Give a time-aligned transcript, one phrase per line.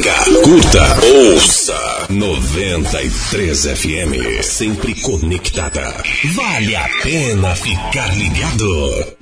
[0.00, 4.42] Siga, curta, ouça 93 FM.
[4.42, 5.94] Sempre conectada.
[6.32, 9.14] Vale a pena ficar ligado.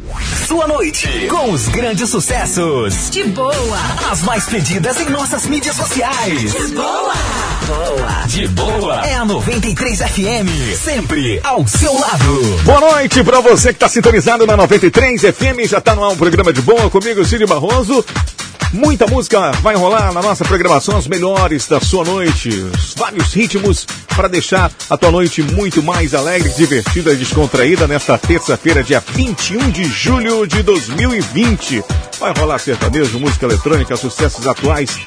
[0.46, 3.10] Sua noite com os grandes sucessos.
[3.10, 3.78] De boa.
[4.08, 6.52] As mais pedidas em nossas mídias sociais.
[6.52, 7.14] De boa.
[7.66, 8.26] Boa.
[8.28, 9.04] De boa.
[9.04, 10.76] É a 93 FM.
[10.80, 12.60] Sempre ao seu lado.
[12.62, 15.66] Boa noite pra você que tá sintonizado na 93 FM.
[15.68, 18.04] Já tá no ar um programa de boa comigo, Cid Barroso.
[18.72, 22.50] Muita música vai rolar na nossa programação, as melhores da sua noite.
[22.96, 28.82] Vários ritmos para deixar a tua noite muito mais alegre, divertida e descontraída nesta terça-feira,
[28.82, 31.82] dia 21 de julho de 2020.
[32.20, 34.98] Vai rolar sertanejo, música eletrônica, sucessos atuais,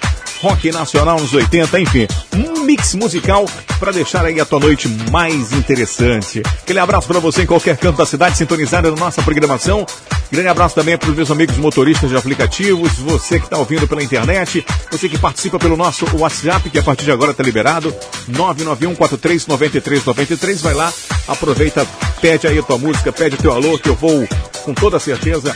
[0.41, 3.45] rock nacional nos 80, enfim, um mix musical
[3.79, 6.41] para deixar aí a tua noite mais interessante.
[6.63, 9.85] Aquele abraço para você em qualquer canto da cidade sintonizada na nossa programação.
[10.31, 14.01] Grande abraço também para os meus amigos motoristas de aplicativos, você que está ouvindo pela
[14.01, 17.93] internet, você que participa pelo nosso WhatsApp, que a partir de agora está liberado,
[18.31, 20.91] 991439393, vai lá,
[21.27, 21.85] aproveita,
[22.21, 24.25] pede aí a tua música, pede o teu alô, que eu vou
[24.63, 25.53] com toda certeza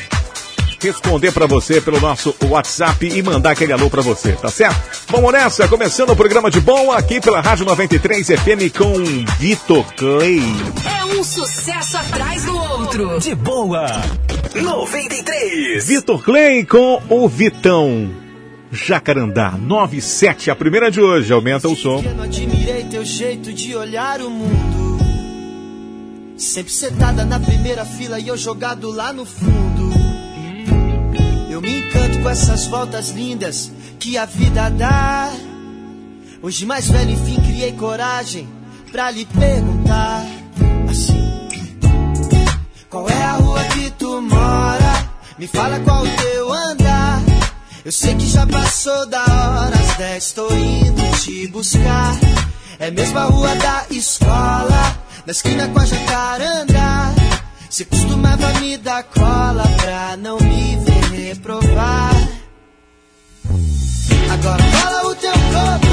[0.80, 5.06] responder para você pelo nosso WhatsApp e mandar aquele alô para você, tá certo?
[5.10, 8.94] Vamos nessa, começando o programa de bom aqui pela Rádio 93 FM com
[9.40, 10.42] Vitor Clay.
[11.00, 13.20] É um sucesso atrás do outro.
[13.20, 13.86] De boa.
[14.54, 15.86] 93.
[15.88, 18.26] Vitor Clay com o Vitão.
[18.72, 22.02] Jacarandá 97, a primeira de hoje, aumenta o som.
[22.04, 24.96] Eu não admirei teu jeito de olhar o mundo.
[26.38, 29.85] Sempre sentada na primeira fila e eu jogado lá no fundo.
[31.56, 35.32] Eu me encanto com essas voltas lindas que a vida dá.
[36.42, 38.46] Hoje mais velho, enfim, criei coragem
[38.92, 40.26] pra lhe perguntar
[40.92, 41.48] assim:
[42.90, 45.10] Qual é a rua que tu mora?
[45.40, 47.24] Me fala qual o teu andar.
[47.86, 52.18] Eu sei que já passou da hora, às 10 tô indo te buscar.
[52.80, 57.16] É mesmo a rua da escola, na esquina com a jacaranda.
[57.70, 62.14] Você costumava me dar cola pra não me ver reprovar.
[64.32, 65.85] Agora cola o teu corpo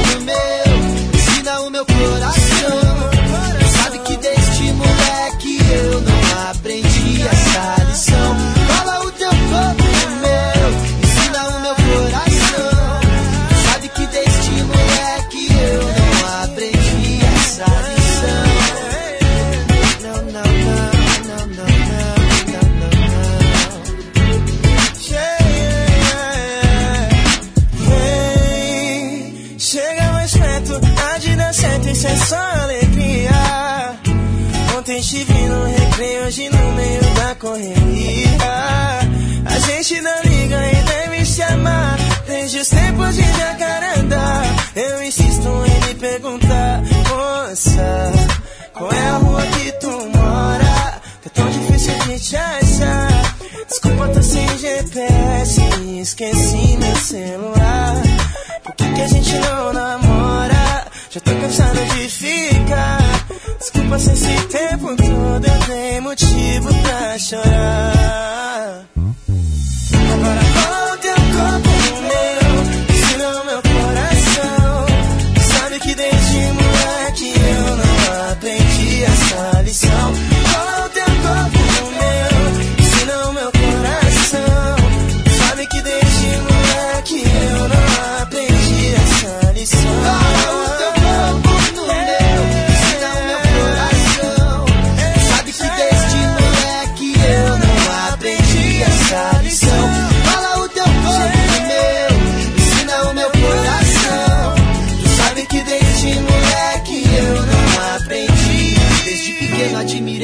[31.93, 33.99] é só alegria.
[34.77, 39.01] Ontem estive no recreio, hoje no meio da correria.
[39.45, 44.43] A gente não liga e deve se amar, desde os tempos de jacaranda.
[44.75, 48.13] Eu insisto em me perguntar, moça,
[48.73, 51.01] qual é a rua que tu mora?
[51.27, 53.37] É tão difícil de te achar.
[53.69, 55.61] Desculpa, tô sem GPS,
[56.01, 58.03] esqueci meu celular.
[58.65, 60.52] Por que, que a gente não namora?
[61.13, 63.27] Já tô cansado de ficar.
[63.59, 68.87] Desculpa se esse tempo todo eu dei motivo pra chorar.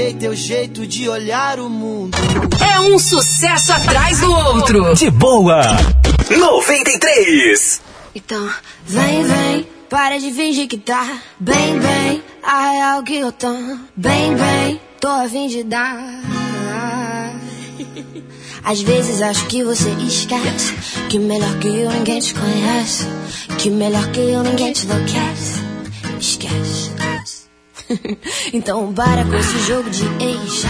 [0.09, 2.17] Admirei teu jeito de olhar o mundo.
[2.61, 4.95] É um sucesso atrás do outro.
[4.95, 5.61] De boa.
[6.31, 7.81] 93.
[8.15, 8.51] Então,
[8.85, 12.23] vem, vem, para de fingir que tá bem, bem.
[12.43, 13.53] A real que eu tô
[13.97, 15.99] bem, bem, tô a fim de dar.
[18.65, 20.75] Às vezes acho que você esquece
[21.09, 23.07] que melhor que eu ninguém te conhece,
[23.59, 25.61] que melhor que eu ninguém te enlouquece.
[26.19, 26.99] Esquece.
[28.53, 30.67] então para com esse jogo de ex.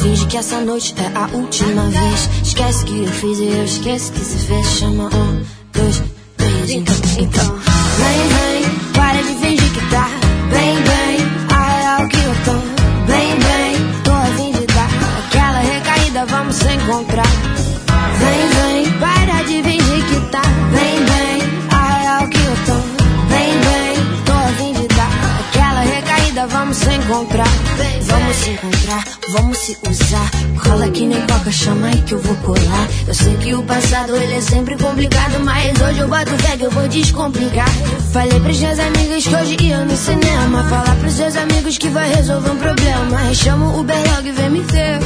[0.00, 2.30] Finge que essa noite é a última vez.
[2.42, 4.66] Esquece que eu fiz e eu esqueço que se fez.
[4.66, 6.02] Chama um, dois,
[6.36, 6.70] três.
[6.70, 7.58] Então, então,
[7.98, 10.08] vem, vem, para de fingir que tá
[10.50, 11.26] bem, bem.
[11.50, 12.52] A real que eu tô
[13.10, 14.02] bem, bem.
[14.04, 14.88] Tô a fim de dar
[15.26, 17.67] aquela recaída, vamos se encontrar.
[26.68, 27.48] Encontrar.
[28.02, 30.30] Vamos se encontrar, vamos se usar.
[30.62, 32.88] Cola que nem coca, chama aí que eu vou colar.
[33.06, 36.64] Eu sei que o passado ele é sempre complicado, mas hoje eu boto fé que
[36.64, 37.68] eu vou descomplicar.
[38.12, 40.64] Falei pros meus amigos que hoje ia no cinema.
[40.64, 43.34] Falar pros seus amigos que vai resolver um problema.
[43.34, 45.00] Chama o Uber logo e vem me ver.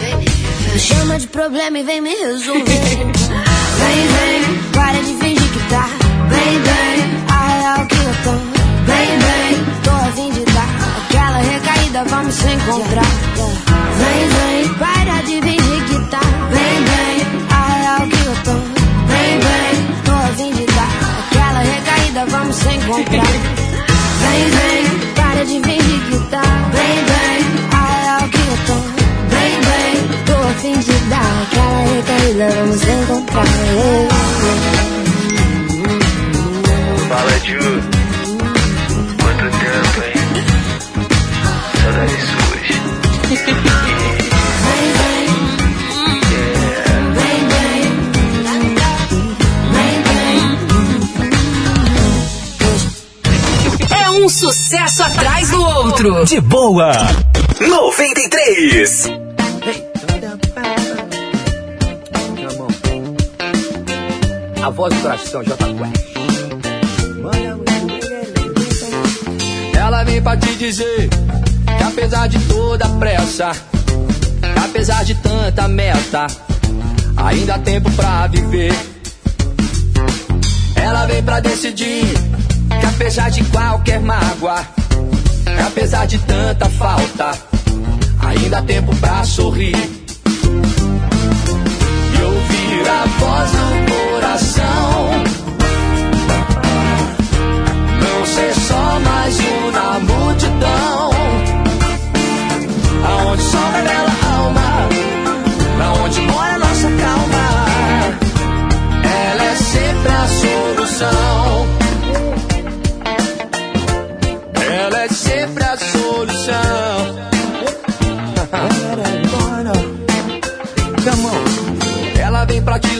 [0.72, 2.64] Me chama de problema e vem me resolver.
[2.64, 4.31] vem, vem,
[12.32, 13.04] se encontrar.
[13.98, 16.20] Vem, vem, para de fingir que tá.
[16.50, 18.52] Vem, vem, a real que eu tô.
[19.06, 19.74] Vem, vem,
[20.04, 23.32] tô a fim de dar aquela recaída, vamos se encontrar.
[24.22, 24.84] Vem, vem,
[25.14, 26.42] para de fingir que tá.
[26.72, 27.40] Vem, vem,
[27.72, 28.76] a real que eu tô.
[29.28, 29.94] Vem, vem,
[30.24, 33.46] tô a fim de dar aquela recaída, vamos se encontrar.
[37.08, 37.62] Fala, Ju.
[39.20, 40.11] Quanto tempo, hein?
[41.82, 42.12] Suas.
[53.90, 56.24] É um sucesso atrás do outro.
[56.24, 56.92] De boa.
[57.60, 59.10] 93.
[64.62, 66.12] A voz do coração, J Quest.
[69.76, 71.10] Ela vem pra te dizer
[71.92, 73.52] apesar de toda a pressa,
[74.64, 76.26] apesar de tanta meta,
[77.16, 78.74] ainda há tempo pra viver.
[80.74, 82.06] Ela vem pra decidir
[82.80, 84.66] que apesar de qualquer mágoa,
[85.66, 87.32] apesar de tanta falta,
[88.20, 89.76] ainda há tempo pra sorrir.
[92.16, 95.10] E ouvir a voz do coração.
[98.00, 99.81] Não ser só mais um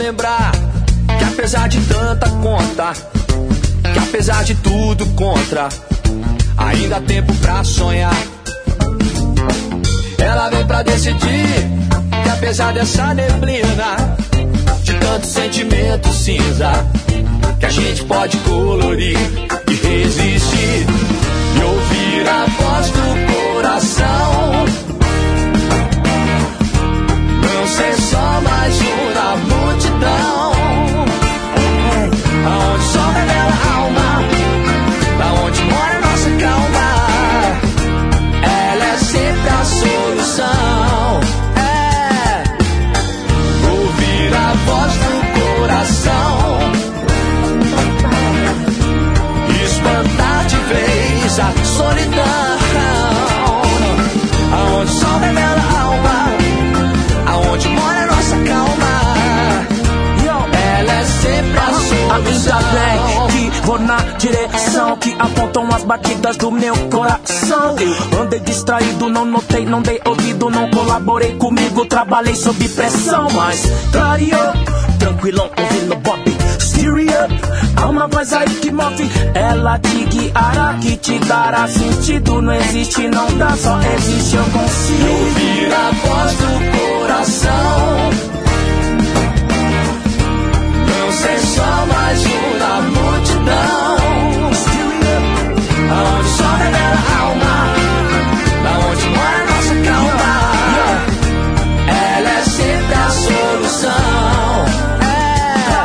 [0.02, 0.50] lembrar
[1.16, 2.93] que apesar de tanta conta,
[3.93, 5.69] que apesar de tudo contra,
[6.56, 8.16] ainda há tempo pra sonhar.
[10.19, 11.46] Ela vem pra decidir
[12.25, 14.16] que apesar dessa neblina,
[14.82, 16.72] de tanto sentimento cinza,
[17.60, 19.19] que a gente pode colorir
[19.69, 20.87] e resistir
[21.56, 24.91] e ouvir a voz do coração.
[27.76, 30.91] Ser só mais um na multidão.
[62.12, 67.75] Ainda bem que vou na direção que apontam as batidas do meu coração.
[68.21, 74.52] Andei distraído, não notei, não dei ouvido, não colaborei comigo, trabalhei sob pressão, mas clareou,
[74.99, 76.37] tranquilão, ouvindo Bob.
[76.61, 77.12] Stereo,
[77.76, 82.42] há uma voz aí que move, ela te guiará, que te dará sentido.
[82.42, 85.09] Não existe, não dá, só existe, eu consigo.
[85.09, 88.41] Ouvir a voz do coração.
[91.23, 93.97] Ser só mais um na multidão.
[95.95, 97.57] Aonde só revela a alma,
[98.64, 100.33] da onde mora nossa calma.
[101.87, 104.67] Ela é sempre a solução.
[105.00, 105.83] É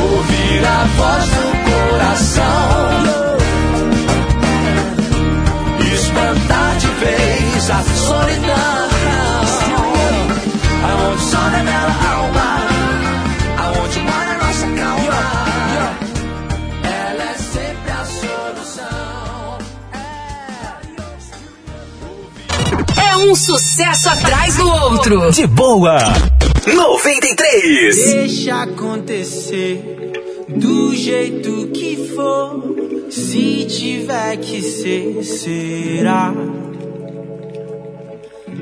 [0.00, 2.68] ouvir a voz do coração.
[5.92, 8.88] Espantar de vez a solidão.
[10.88, 12.17] Aonde só revela a alma,
[23.18, 25.30] um sucesso atrás do outro.
[25.32, 25.98] De boa.
[26.66, 27.96] 93.
[27.96, 29.98] Deixa acontecer
[30.48, 33.08] do jeito que for.
[33.10, 36.34] Se tiver que ser, será.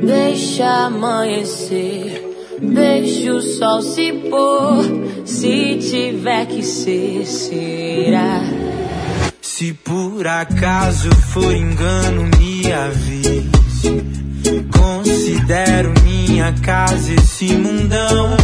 [0.03, 2.23] Deixa amanhecer,
[2.61, 4.85] deixa o sol se pôr.
[5.25, 8.41] Se tiver que ser, será.
[9.41, 14.26] Se por acaso for engano, me avise.
[15.47, 18.37] Considero minha casa esse mundão.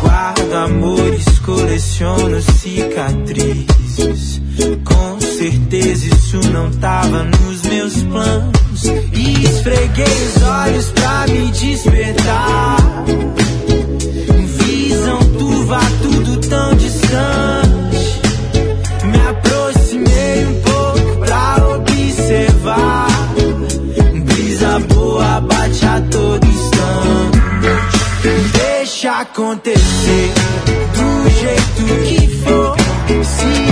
[0.00, 4.40] Guardo amores, coleciono cicatrizes.
[4.86, 8.84] Com certeza isso não tava nos meus planos.
[9.12, 12.78] E esfreguei os olhos pra me despertar.
[14.46, 18.22] Visão turva, tudo tão distante.
[19.04, 23.11] Me aproximei um pouco pra observar.
[29.22, 30.32] Acontecer
[30.94, 32.76] do jeito que for.
[33.24, 33.71] Se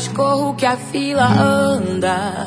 [0.00, 2.46] trás, corro que a fila anda.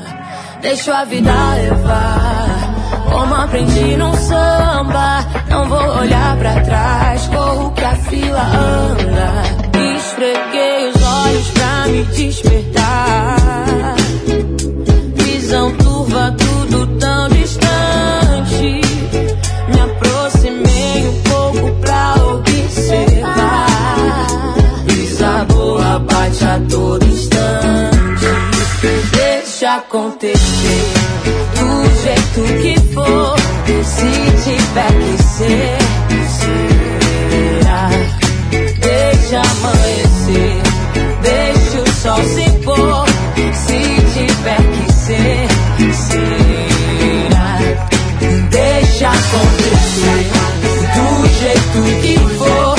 [0.61, 2.75] Deixo a vida levar,
[3.11, 5.25] como aprendi num samba.
[5.49, 9.43] Não vou olhar pra trás, corro que a fila anda.
[9.97, 13.95] Esfreguei os olhos pra me despertar.
[15.15, 18.81] Visão turva, tudo tão distante.
[19.69, 23.67] Me aproximei um pouco pra observar.
[24.85, 27.32] Brisa boa bate a todo instante.
[29.63, 30.83] Deixa acontecer
[31.55, 31.67] do
[32.03, 33.37] jeito que for.
[33.85, 34.11] Se
[34.43, 35.77] tiver que ser,
[37.61, 37.87] será.
[38.81, 40.61] Deixa amanhecer,
[41.21, 43.05] deixa o sol se pôr.
[43.53, 43.79] Se
[44.11, 45.47] tiver que ser,
[45.93, 47.51] será.
[48.49, 50.23] Deixa acontecer
[50.93, 51.07] do
[51.39, 52.75] jeito que for.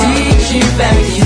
[0.00, 0.12] Se
[0.48, 1.25] tiver que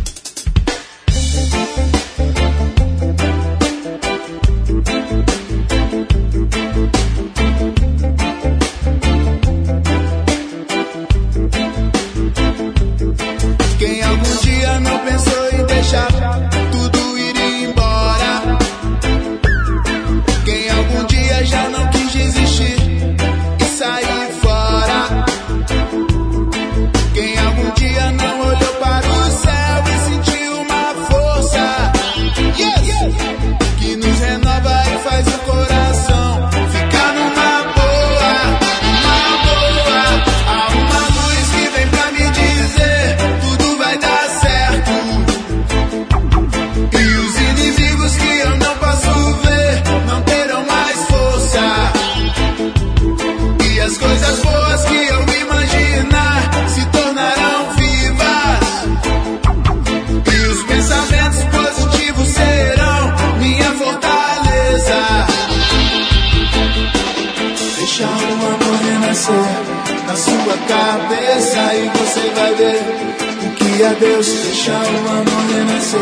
[72.61, 74.27] O que é Deus.
[74.27, 75.99] Deixa o amor renascer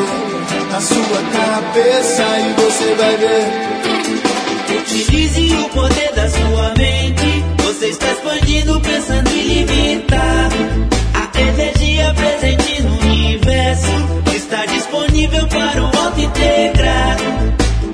[0.72, 3.80] na sua cabeça e você vai ver.
[4.82, 7.44] Utilize o poder da sua mente.
[7.64, 10.56] Você está expandindo, pensando ilimitado.
[11.14, 13.92] A energia presente no universo
[14.36, 17.24] está disponível para o auto integrado.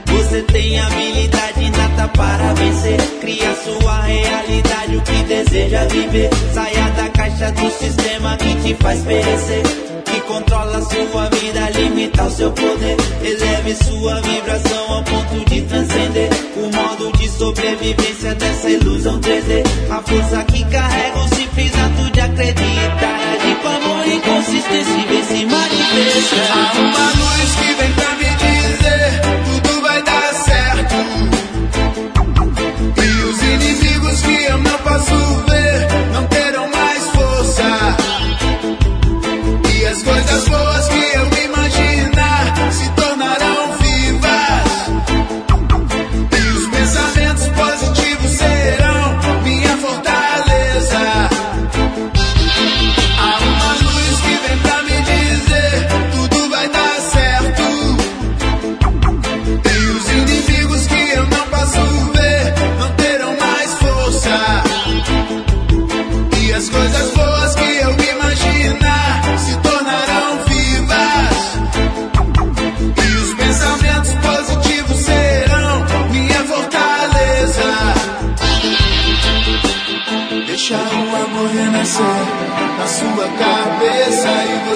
[0.08, 1.65] Você tem habilidade
[2.10, 2.98] para vencer.
[3.22, 6.30] Cria sua realidade, o que deseja viver.
[6.54, 9.64] Saia da caixa do sistema que te faz perecer.
[10.06, 12.98] Que controla sua vida, limita o seu poder.
[13.24, 19.64] Eleve sua vibração ao ponto de transcender o modo de sobrevivência dessa ilusão 3D.
[19.90, 23.20] A força que carrega o simples ato de acreditar.
[23.34, 26.72] Agir com amor e consistência vem se manifestar.
[26.76, 28.66] Há uma luz que vem pra me dizer
[29.62, 31.35] tudo vai dar certo.
[34.22, 35.16] Que eu não posso
[35.48, 37.98] ver não terão mais força.
[39.74, 40.75] E as coisas boas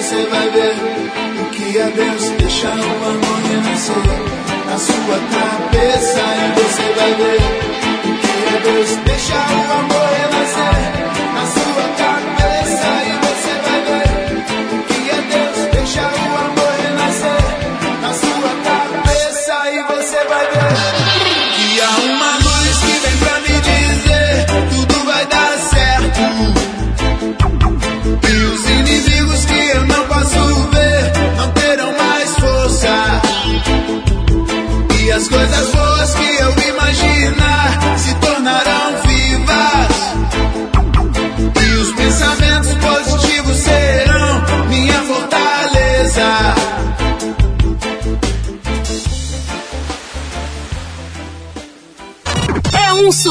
[0.00, 0.76] você vai ver
[1.42, 3.96] o que é Deus deixa o amor renascer
[4.64, 7.40] na sua cabeça e você vai ver
[8.08, 10.99] o que é Deus deixa o amor renascer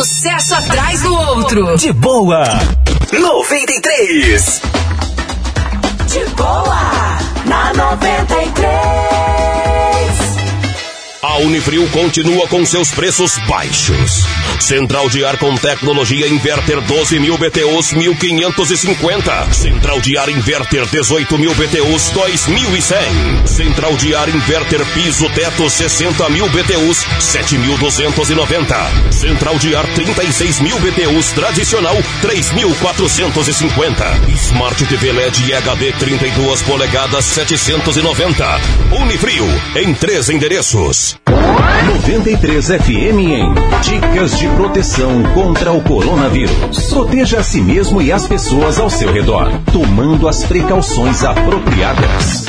[0.03, 1.75] sucesso atrás do outro.
[1.75, 2.43] De boa.
[3.11, 4.61] 93.
[6.07, 9.68] De boa, na 93.
[11.39, 14.25] Unifrio continua com seus preços baixos.
[14.59, 19.53] Central de ar com tecnologia inverter 12 mil BTUs 1550.
[19.53, 23.47] Central de ar inverter 18 mil BTUs 2100.
[23.47, 28.75] Central de ar inverter piso teto 60 mil BTUs 7290.
[29.11, 34.05] Central de ar 36 mil BTUs tradicional 3450.
[34.35, 38.45] Smart TV LED HD 32 polegadas 790.
[38.91, 41.17] Unifrio em três endereços.
[41.29, 46.87] 93 FM em Dicas de proteção contra o coronavírus.
[46.89, 52.45] Proteja a si mesmo e as pessoas ao seu redor, tomando as precauções apropriadas.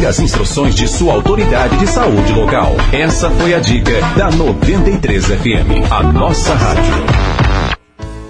[0.05, 2.75] As instruções de sua autoridade de saúde local.
[2.91, 7.32] Essa foi a dica da 93 FM, a nossa rádio.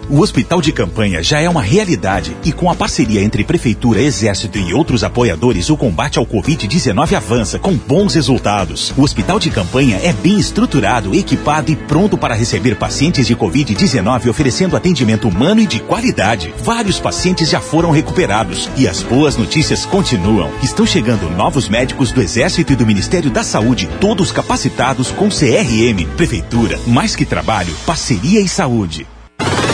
[0.09, 4.57] O hospital de campanha já é uma realidade e com a parceria entre Prefeitura, Exército
[4.57, 8.93] e outros apoiadores, o combate ao Covid-19 avança com bons resultados.
[8.97, 14.29] O hospital de campanha é bem estruturado, equipado e pronto para receber pacientes de Covid-19
[14.29, 16.53] oferecendo atendimento humano e de qualidade.
[16.61, 20.51] Vários pacientes já foram recuperados e as boas notícias continuam.
[20.61, 26.05] Estão chegando novos médicos do Exército e do Ministério da Saúde, todos capacitados com CRM.
[26.17, 29.07] Prefeitura, mais que trabalho, parceria e saúde.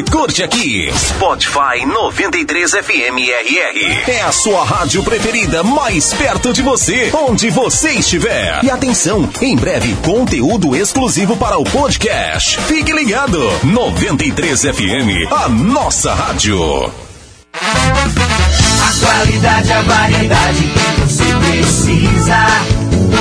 [0.00, 0.90] curte aqui.
[0.96, 4.10] Spotify 93 FM RR.
[4.10, 8.64] É a sua rádio preferida mais perto de você, onde você estiver.
[8.64, 12.58] E atenção, em breve conteúdo exclusivo para o podcast.
[12.62, 13.38] Fique ligado.
[13.64, 16.90] 93 FM, a nossa rádio.
[17.52, 22.81] A qualidade, a variedade que você precisa.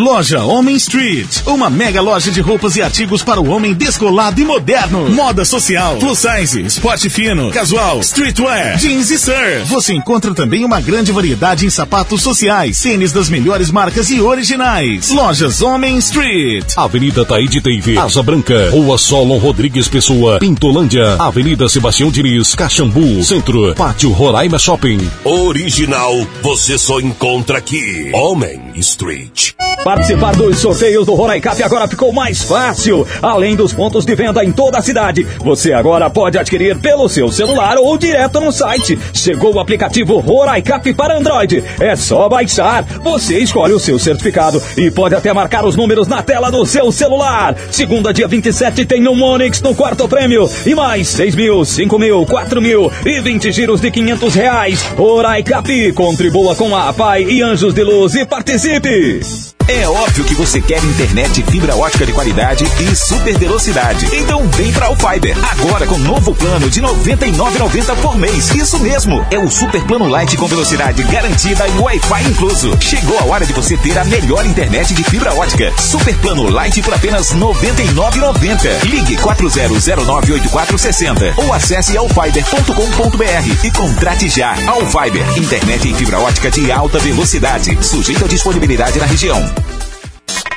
[0.00, 4.44] Loja Homem Street, uma mega loja de roupas e artigos para o homem descolado e
[4.46, 5.10] moderno.
[5.10, 9.66] Moda social, plus size, esporte fino, casual, streetwear, jeans e surf.
[9.66, 15.10] Você encontra também uma grande variedade em sapatos sociais, tênis das melhores marcas e originais.
[15.10, 16.64] Lojas Homem Street.
[16.78, 23.74] Avenida Taíde TV, Asa Branca, Rua Solon Rodrigues Pessoa, Pintolândia, Avenida Sebastião Diniz, Caxambu, Centro,
[23.74, 25.10] Pátio Roraima Shopping.
[25.24, 28.10] Original, você só encontra aqui.
[28.14, 29.52] Homem Street.
[29.84, 33.06] Participar dos sorteios do Roraicap agora ficou mais fácil.
[33.22, 37.30] Além dos pontos de venda em toda a cidade, você agora pode adquirir pelo seu
[37.32, 38.98] celular ou direto no site.
[39.14, 41.64] Chegou o aplicativo Roraicap para Android.
[41.78, 42.84] É só baixar.
[43.02, 46.92] Você escolhe o seu certificado e pode até marcar os números na tela do seu
[46.92, 47.56] celular.
[47.70, 50.50] Segunda, dia 27, tem um Onix no quarto prêmio.
[50.66, 54.82] E mais 6 mil, 5 mil, 4 mil e 20 giros de 500 reais.
[54.96, 59.49] Roraicap, contribua com a Pai e Anjos de Luz e participe participe!
[59.70, 64.04] É óbvio que você quer internet fibra ótica de qualidade e super velocidade.
[64.12, 65.36] Então vem pra Alfiber.
[65.48, 68.50] Agora com novo plano de R$ 99,90 por mês.
[68.50, 69.24] Isso mesmo.
[69.30, 72.76] É o super plano light com velocidade garantida e Wi-Fi incluso.
[72.80, 75.72] Chegou a hora de você ter a melhor internet de fibra ótica.
[75.78, 78.86] Super plano light por apenas R$ 99,90.
[78.86, 84.56] Ligue 40098460 ou acesse alfiber.com.br e contrate já.
[84.66, 85.38] Alfiber.
[85.38, 87.78] Internet em fibra ótica de alta velocidade.
[87.80, 89.59] Sujeito à disponibilidade na região.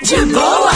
[0.03, 0.71] De boa!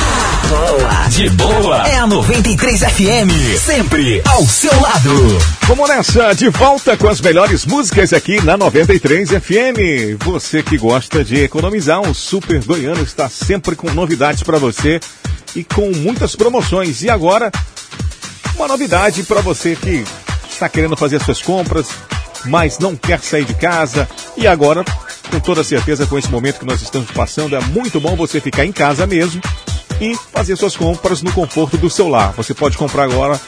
[0.47, 1.09] Boa!
[1.09, 1.85] De boa!
[1.85, 5.37] É a 93 FM, sempre ao seu lado.
[5.63, 10.23] Vamos nessa, de volta com as melhores músicas aqui na 93 FM.
[10.23, 14.97] Você que gosta de economizar, o Super Goiano está sempre com novidades para você
[15.53, 17.03] e com muitas promoções.
[17.03, 17.51] E agora,
[18.55, 20.05] uma novidade para você que
[20.49, 21.87] está querendo fazer suas compras,
[22.45, 24.85] mas não quer sair de casa e agora
[25.27, 28.65] com toda certeza, com esse momento que nós estamos passando, é muito bom você ficar
[28.65, 29.41] em casa mesmo
[29.99, 32.31] e fazer suas compras no conforto do seu lar.
[32.33, 33.39] Você pode comprar agora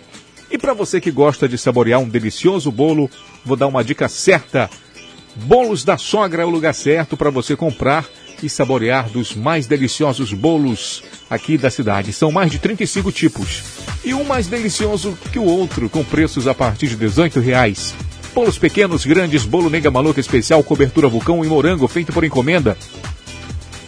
[0.50, 3.08] E para você que gosta de saborear um delicioso bolo,
[3.44, 4.68] vou dar uma dica certa.
[5.36, 8.08] Bolos da Sogra é o lugar certo para você comprar
[8.42, 12.12] e saborear dos mais deliciosos bolos aqui da cidade.
[12.12, 13.62] São mais de 35 tipos.
[14.04, 17.94] E um mais delicioso que o outro, com preços a partir de 18 reais.
[18.34, 22.76] Bolos pequenos, grandes, bolo nega maluca especial, cobertura vulcão e morango feito por encomenda.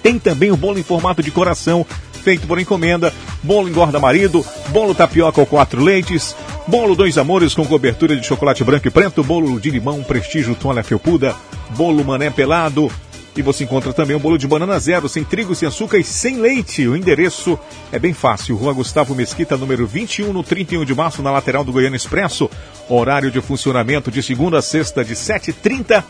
[0.03, 1.87] Tem também o bolo em formato de coração,
[2.23, 6.35] feito por encomenda, bolo engorda marido, bolo tapioca ou quatro leites,
[6.67, 10.83] bolo dois amores com cobertura de chocolate branco e preto, bolo de limão prestígio toalha
[10.83, 11.35] felpuda,
[11.77, 12.91] bolo mané pelado,
[13.35, 16.37] e você encontra também o bolo de banana zero, sem trigo, sem açúcar e sem
[16.37, 16.87] leite.
[16.87, 17.59] O endereço
[17.91, 18.57] é bem fácil.
[18.57, 22.51] Rua Gustavo Mesquita, número 21, no 31 de março, na lateral do Goiânia Expresso.
[22.91, 26.05] Horário de funcionamento de segunda a sexta, de 7h30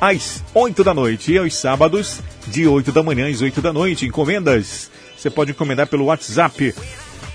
[0.00, 1.32] às 8 da noite.
[1.32, 4.06] E aos sábados, de 8 da manhã às 8 da noite.
[4.06, 6.74] Encomendas você pode encomendar pelo WhatsApp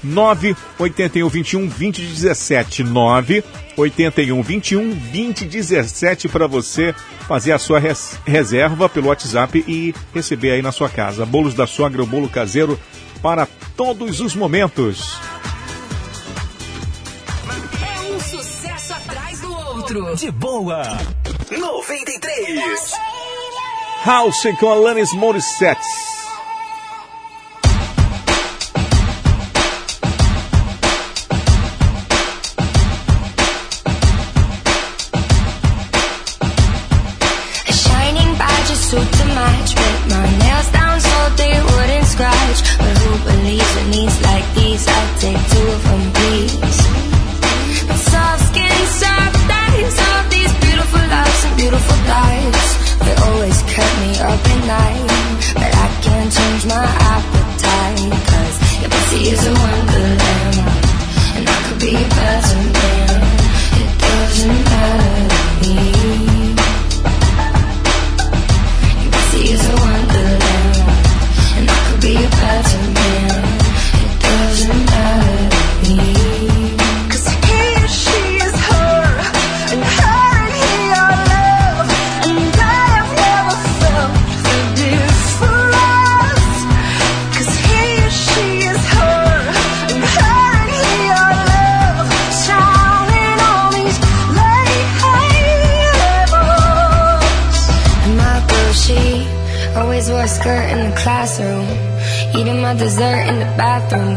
[0.03, 6.93] 981 21 2017 981 21 2017 para você
[7.27, 11.25] fazer a sua res reserva pelo WhatsApp e receber aí na sua casa.
[11.25, 12.79] Bolos da sogra, o bolo caseiro
[13.21, 15.17] para todos os momentos.
[17.81, 20.15] É um sucesso atrás do outro.
[20.15, 20.83] De boa.
[21.49, 22.91] 93.
[24.05, 26.12] House com Alanis Morissette.
[42.53, 44.85] much, but who believes in needs like these?
[44.87, 46.77] I take two from these.
[47.89, 52.69] My soft skin, soft eyes, all these beautiful lives and beautiful thighs.
[53.05, 55.05] They always cut me up at night,
[55.59, 58.13] but I can't change my appetite.
[58.31, 60.57] Cause your pussy is a wonderland
[61.35, 63.21] and I could be a thousand man.
[63.81, 64.72] It doesn't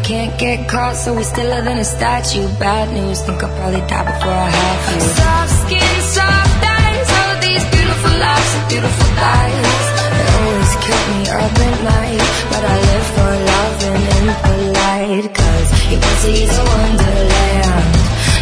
[0.07, 2.47] can't get caught, so we stiller than a statue.
[2.61, 5.01] Bad news, think I'll probably die before I have you.
[5.19, 9.87] Soft skin, soft eyes, all of these beautiful lives and beautiful lies.
[10.14, 15.27] They always keep me up at night, but I live for loving and impolite.
[15.35, 17.90] Cause your pussy's a wonderland,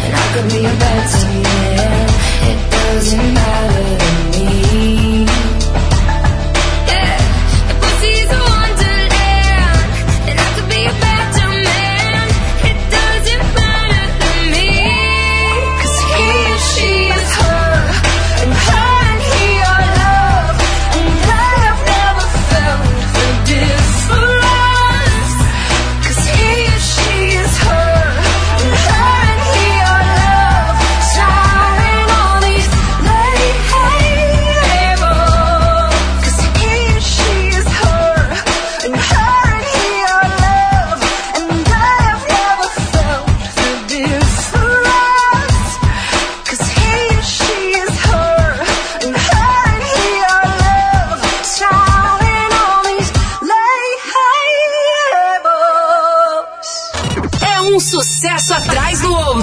[0.05, 2.05] and I could be a better man.
[2.45, 3.74] It doesn't matter.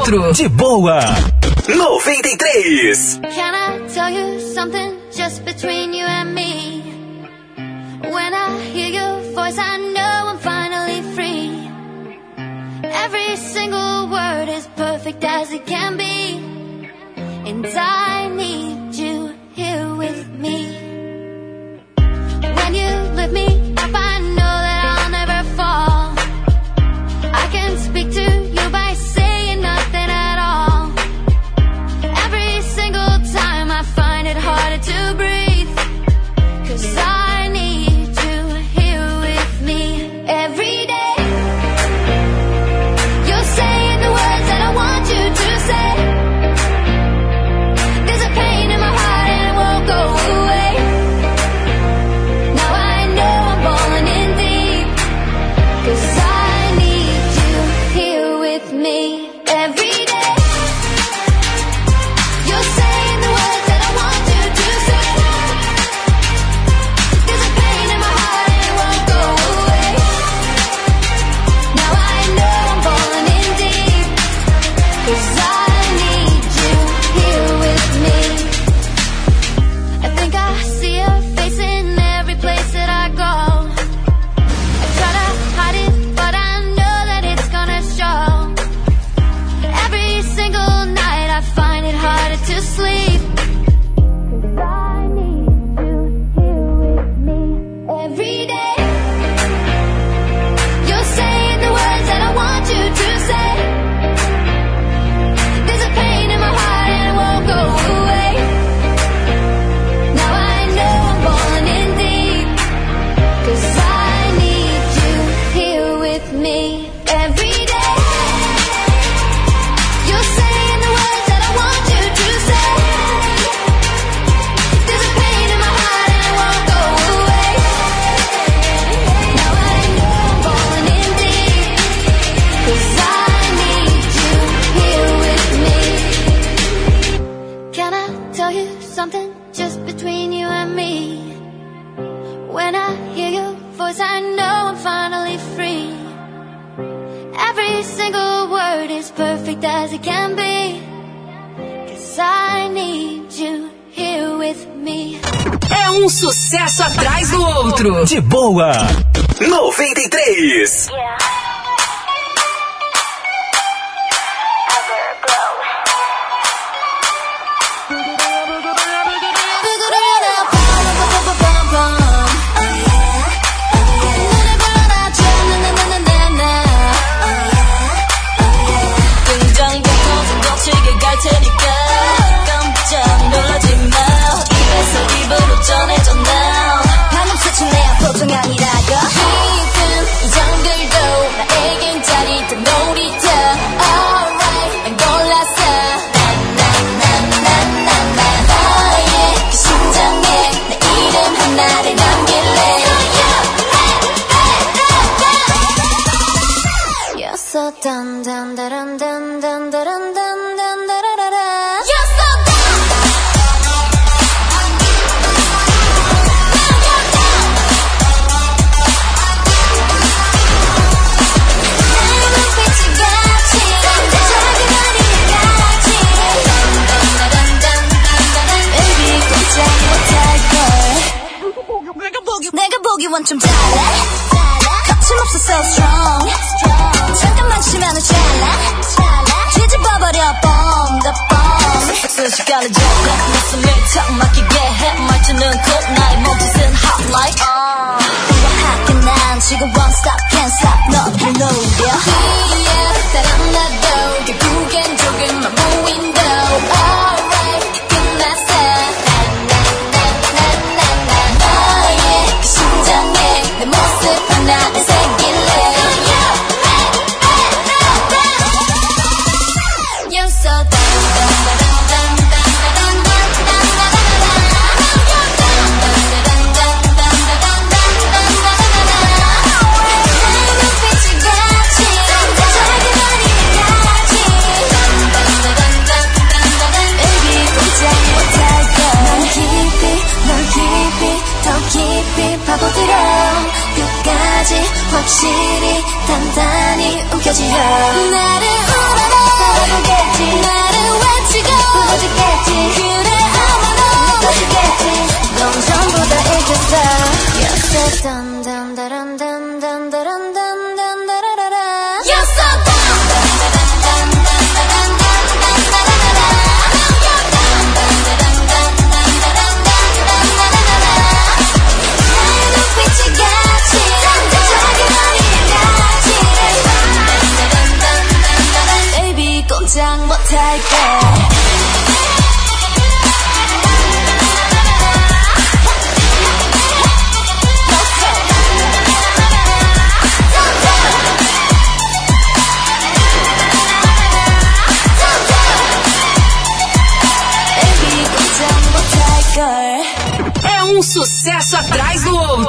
[0.03, 0.33] outro.
[0.33, 1.01] De boa.
[1.69, 3.21] 93.
[3.31, 6.83] Can I tell you something just between you and me?
[8.03, 11.71] When I hear your voice, I know I'm finally free.
[12.85, 16.37] Every single word is perfect as it can be.
[17.49, 18.22] In time.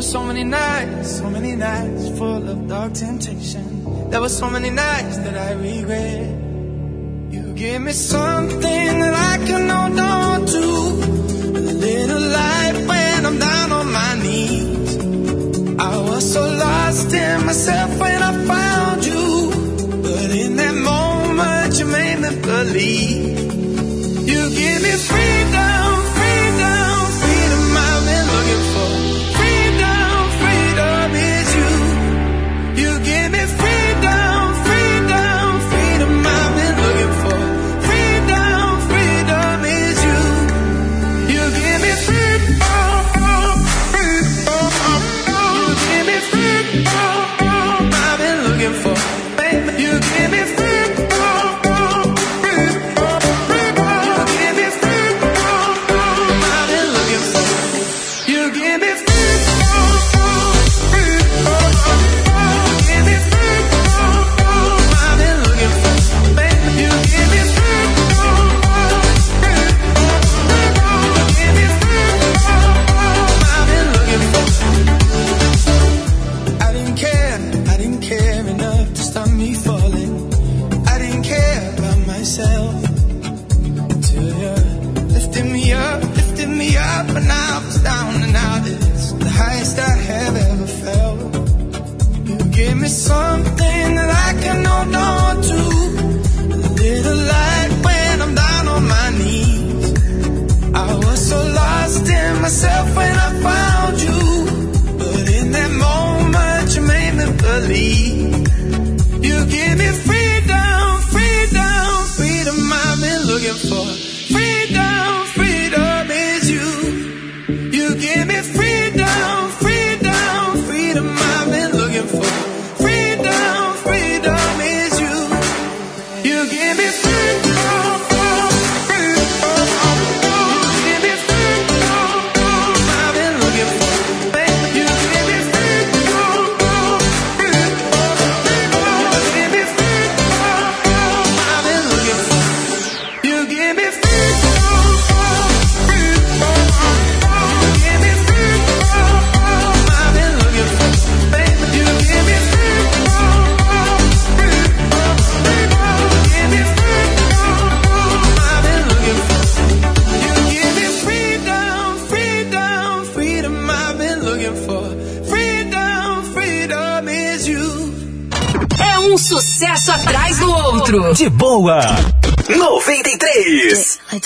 [0.00, 3.64] were so many nights, so many nights full of dark temptation.
[4.08, 6.26] There were so many nights that I regret.
[7.30, 10.66] You gave me something that I can hold on to.
[11.70, 14.96] A little light when I'm down on my knees.
[15.78, 19.50] I was so lost in myself when I found you.
[20.02, 23.29] But in that moment, you made me believe.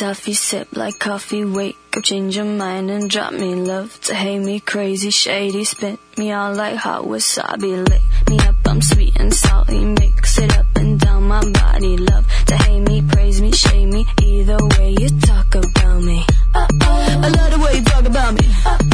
[0.05, 4.39] toffee, sip like coffee, wake up, change your mind and drop me love to hate
[4.39, 9.33] me crazy, shady, spit me all like hot wasabi, lick me up, I'm sweet and
[9.33, 13.89] salty, mix it up and down my body, love to hate me, praise me, shame
[13.93, 16.23] me, either way you talk about me.
[16.55, 17.21] Uh-oh.
[17.25, 18.47] I love the way you talk about me.
[18.67, 18.94] Uh-oh.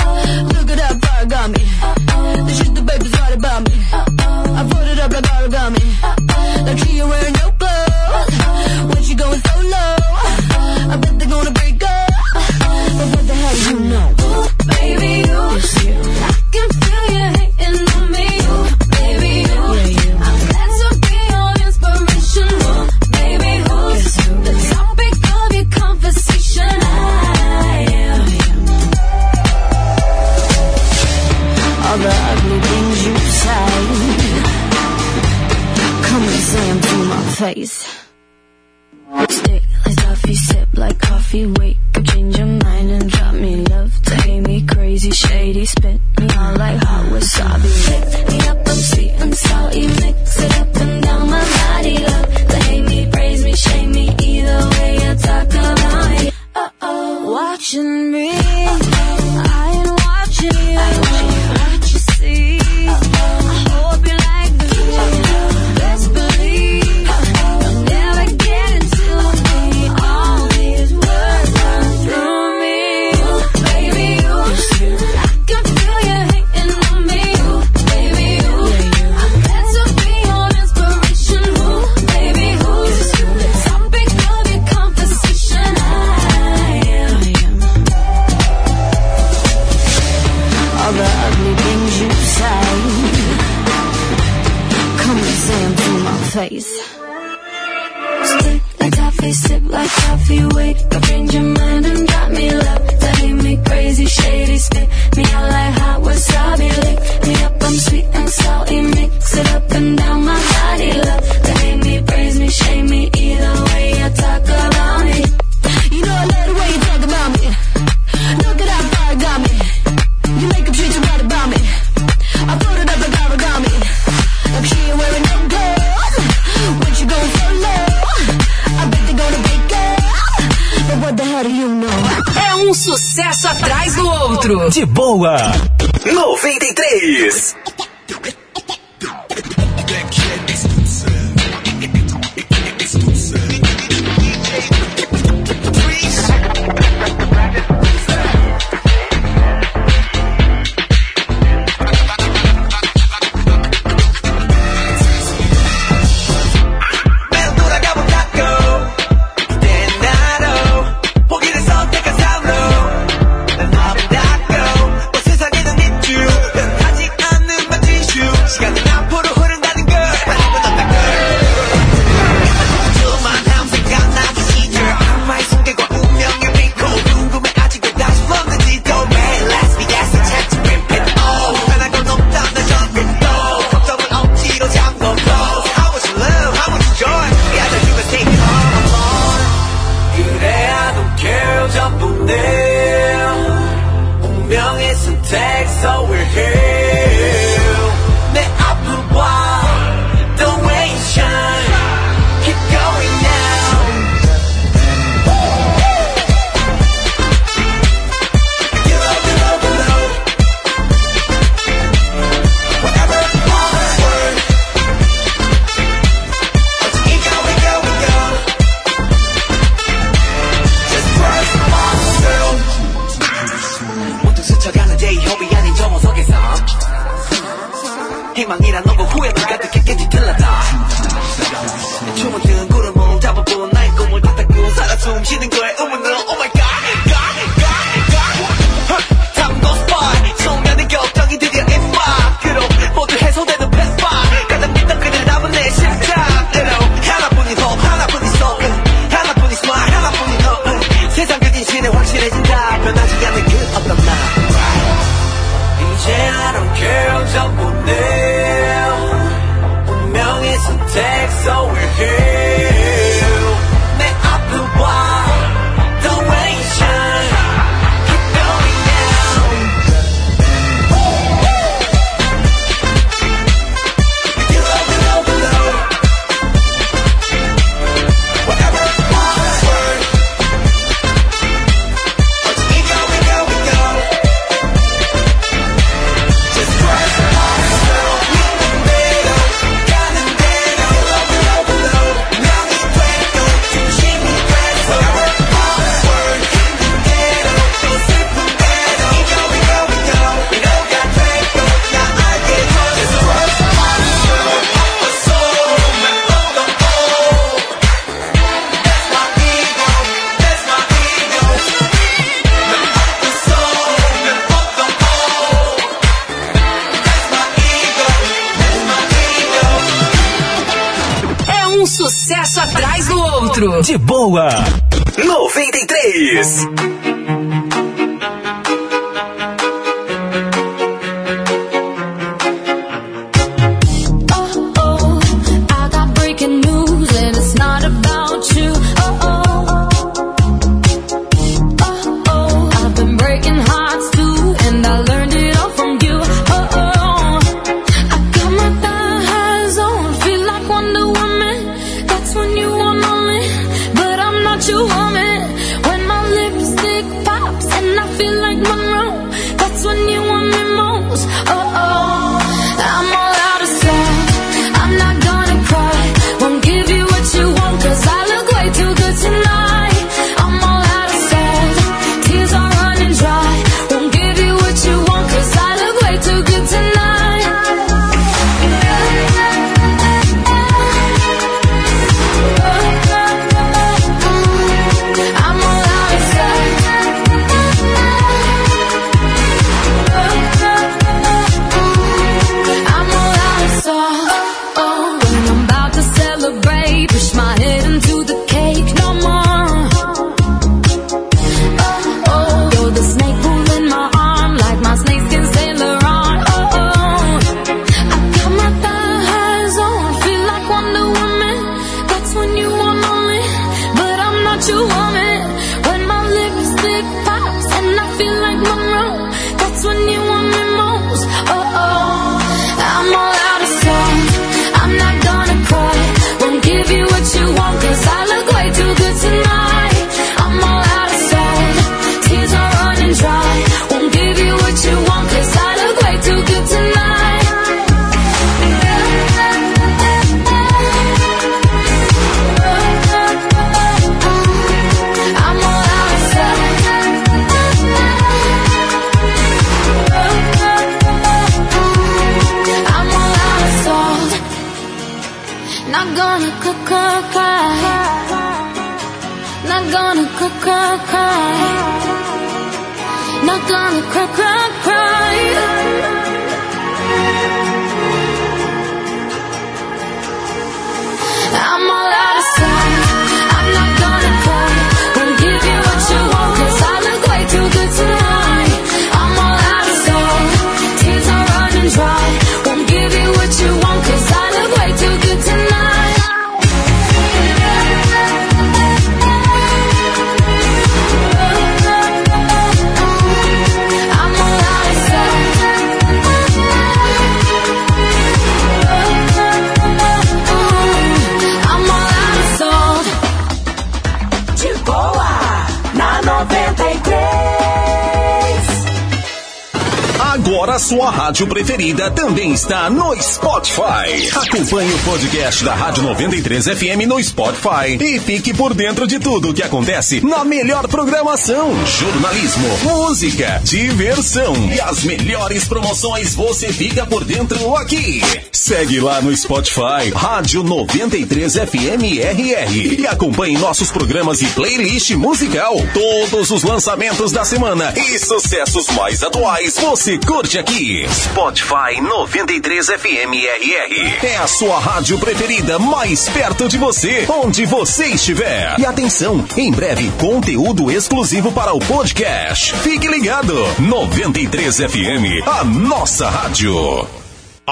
[510.90, 514.28] Sua rádio preferida também está no Spotify.
[514.34, 519.50] Acompanhe o podcast da Rádio 93 FM no Spotify e fique por dentro de tudo
[519.50, 527.06] o que acontece na melhor programação, jornalismo, música, diversão e as melhores promoções você fica
[527.06, 528.20] por dentro aqui.
[528.60, 535.76] Segue lá no Spotify, Rádio 93 FM RR e acompanhe nossos programas e playlist musical.
[535.94, 541.06] Todos os lançamentos da semana e sucessos mais atuais você curte aqui.
[541.08, 544.26] Spotify 93 FM RR.
[544.26, 548.78] É a sua rádio preferida mais perto de você, onde você estiver.
[548.78, 552.74] E atenção, em breve conteúdo exclusivo para o podcast.
[552.82, 553.54] Fique ligado.
[553.78, 557.19] 93 FM, a nossa rádio.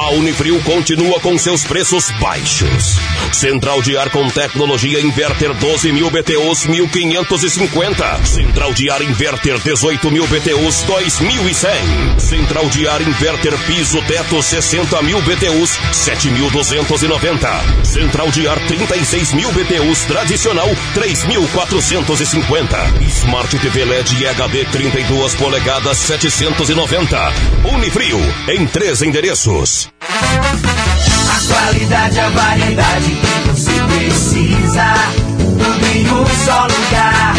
[0.01, 3.01] A Unifrio continua com seus preços baixos.
[3.33, 8.25] Central de ar com tecnologia inverter 12 mil BTUs 1550.
[8.25, 12.21] Central de ar inverter 18 mil BTUs 2100.
[12.21, 17.49] Central de ar inverter piso teto 60 mil BTUs 7290.
[17.83, 22.79] Central de ar 36 mil BTUs tradicional 3450.
[23.09, 27.33] Smart TV LED HD 32 polegadas 790.
[27.75, 29.88] Unifrio em três endereços.
[30.01, 34.95] A qualidade, a variedade que você precisa.
[35.39, 37.35] Tudo em um só lugar.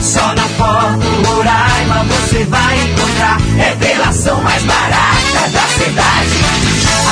[0.00, 3.38] Só na Foto Roraima você vai encontrar.
[3.56, 6.44] Revelação mais barata da cidade.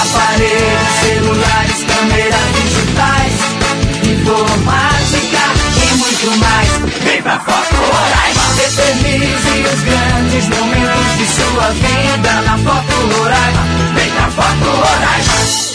[0.02, 3.32] Aparelhos, celulares, câmeras digitais.
[4.04, 5.61] Informática
[5.96, 6.68] muito mais.
[7.04, 8.42] Vem pra Foto Roraima.
[8.64, 13.62] Eternize os grandes momentos de sua vida na Foto Roraima.
[13.94, 15.71] Vem pra Foto Roraima.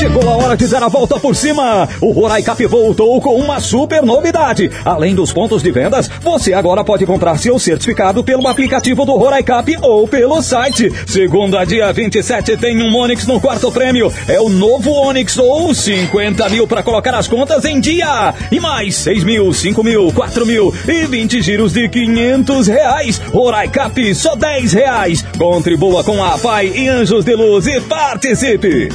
[0.00, 1.86] Chegou a hora de dar a volta por cima.
[2.00, 4.70] O Roraicap voltou com uma super novidade.
[4.82, 9.76] Além dos pontos de vendas, você agora pode comprar seu certificado pelo aplicativo do Roraicap
[9.82, 10.90] ou pelo site.
[11.06, 14.10] Segunda, dia 27, tem um Onix no quarto prêmio.
[14.26, 18.32] É o novo Onix ou 50 mil para colocar as contas em dia.
[18.50, 23.18] E mais 6 mil, 5 mil, 4 mil e 20 giros de 500 reais.
[23.34, 25.22] Roraicap, só 10 reais.
[25.36, 28.88] Contribua com a Pai e Anjos de Luz e participe.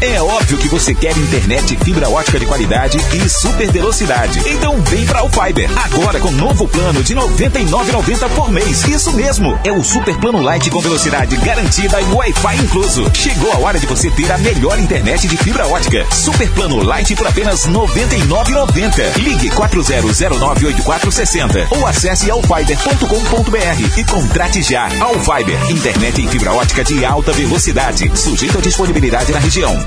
[0.00, 4.40] É óbvio que você quer internet fibra ótica de qualidade e super velocidade.
[4.46, 5.70] Então vem para o Fiber.
[5.84, 8.84] Agora com novo plano de R$ 99,90 por mês.
[8.84, 13.10] Isso mesmo, é o super plano light com velocidade garantida e Wi-Fi incluso.
[13.14, 16.04] Chegou a hora de você ter a melhor internet de fibra ótica.
[16.12, 19.16] Super plano light por apenas R$ 99,90.
[19.16, 24.88] Ligue 40098460 ou acesse alfiber.com.br e contrate já.
[25.00, 29.85] Alfiber, internet em fibra ótica de alta velocidade, sujeito à disponibilidade na região.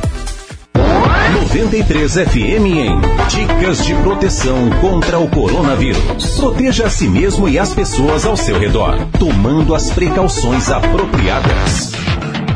[1.50, 6.38] 93 FM em Dicas de proteção contra o coronavírus.
[6.38, 12.09] Proteja a si mesmo e as pessoas ao seu redor, tomando as precauções apropriadas.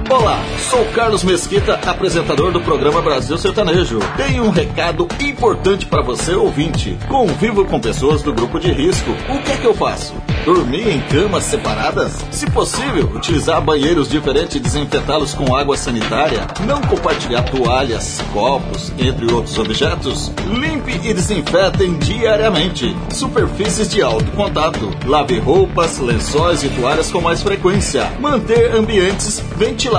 [0.09, 3.99] Olá, sou Carlos Mesquita, apresentador do programa Brasil Sertanejo.
[4.17, 6.97] Tenho um recado importante para você, ouvinte.
[7.07, 9.11] Convivo com pessoas do grupo de risco.
[9.29, 10.13] O que é que eu faço?
[10.45, 12.19] Dormir em camas separadas?
[12.29, 16.47] Se possível, utilizar banheiros diferentes e desinfetá-los com água sanitária?
[16.67, 20.31] Não compartilhar toalhas, copos, entre outros objetos?
[20.45, 22.93] Limpe e desinfetem diariamente.
[23.09, 24.91] Superfícies de alto contato.
[25.05, 28.11] Lave roupas, lençóis e toalhas com mais frequência.
[28.19, 29.92] Manter ambientes ventilados.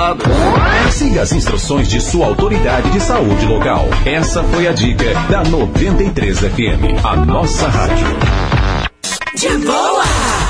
[0.90, 3.86] Siga as instruções de sua autoridade de saúde local.
[4.04, 8.06] Essa foi a dica da 93 FM, a nossa rádio.
[9.36, 10.04] De boa!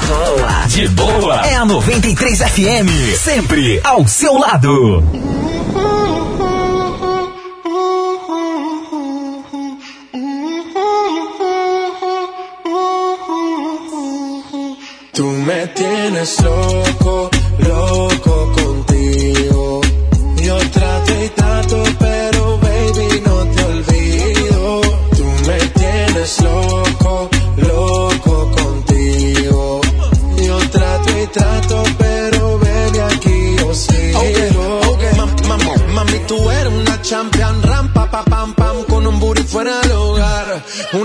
[0.09, 0.66] Boa!
[0.66, 1.47] De boa!
[1.47, 5.05] É a 93 FM, sempre ao seu lado.
[15.12, 17.34] Tú me tienes loco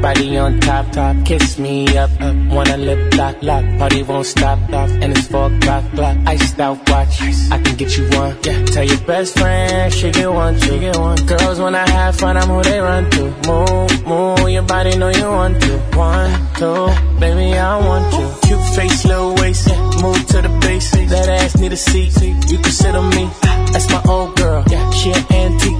[0.00, 1.16] Body on top, top.
[1.24, 2.36] Kiss me up, up.
[2.50, 3.64] Wanna lip lock, lock.
[3.78, 4.88] Party won't stop, stop.
[4.90, 6.16] And it's four o'clock, clock.
[6.26, 7.22] Iced out watch.
[7.50, 8.36] I can get you one.
[8.44, 8.64] Yeah.
[8.66, 11.16] Tell your best friend she get one, she get one.
[11.26, 13.22] Girls when I have fun, I'm who they run to.
[13.48, 14.50] Move, move.
[14.50, 15.78] Your body know you want to.
[15.96, 16.86] One, two,
[17.20, 18.26] baby I want you.
[18.48, 19.68] Cute face, little waist.
[20.02, 21.10] Move to the basics.
[21.10, 22.12] That ass need a seat.
[22.22, 23.28] You can sit on me.
[23.72, 24.64] That's my old girl.
[24.68, 25.77] Yeah, she an antique.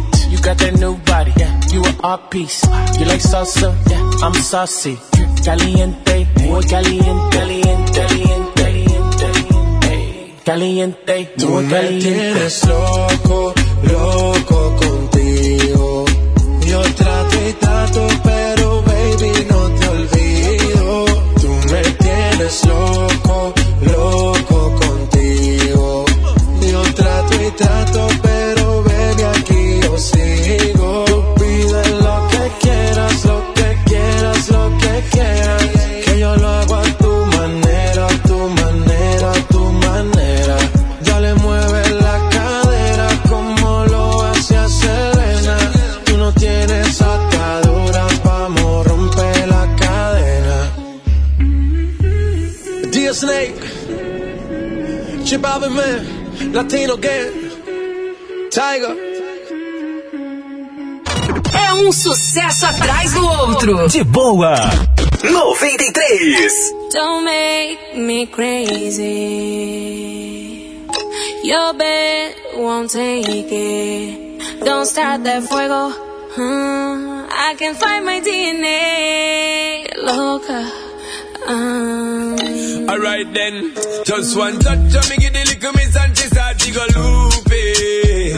[0.49, 1.61] You got that new body, yeah.
[1.71, 2.65] You an art piece.
[2.99, 4.25] You like salsa, yeah.
[4.25, 4.97] I'm saucy.
[5.45, 8.07] Caliente, muy caliente, caliente,
[8.57, 12.01] caliente, caliente, Tú muy me caliente.
[12.01, 16.05] tienes loco, loco contigo.
[16.67, 21.05] Yo trato y trato, pero baby no te olvido.
[21.43, 23.53] Tú me tienes loco
[55.71, 57.31] Man, Latino Gang,
[58.51, 58.97] Tiger.
[61.53, 63.89] É É um sucesso atrás do outro.
[63.89, 64.55] De boa.
[65.23, 66.73] 93.
[66.93, 69.09] Don't make me crazy.
[71.45, 74.65] Your bed won't take it.
[74.65, 75.91] Don't start that fuego.
[76.35, 79.89] Hmm, I can find my DNA.
[80.03, 80.65] Loca.
[81.47, 82.37] Um.
[82.89, 85.28] Alright then, just one touch of me
[86.69, 88.35] she go loopy.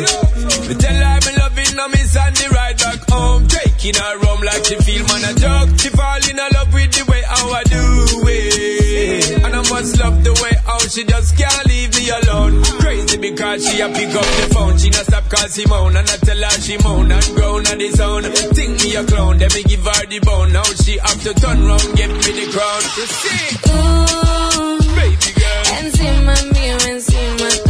[0.69, 3.47] Me tell her me loving her miss and the ride back home.
[3.49, 5.71] Taking her home like she feel man a joke.
[5.81, 7.83] She fall in love with the way how I do
[8.31, 9.43] it.
[9.45, 12.63] And I must love the way how she just can't leave me alone.
[12.79, 14.79] Crazy because she a pick up the phone.
[14.79, 17.91] She not stop call Simone and I tell her she moan and groan on the
[17.91, 18.23] zone.
[18.55, 20.53] Think me a clown, then me give her the bone.
[20.53, 22.83] Now she have to turn round, give me the crown.
[22.95, 23.59] You see?
[23.75, 25.67] Ooh, Baby girl.
[25.83, 27.70] encima mío, encima tuyo.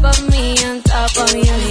[0.00, 1.69] top of me, on top of you,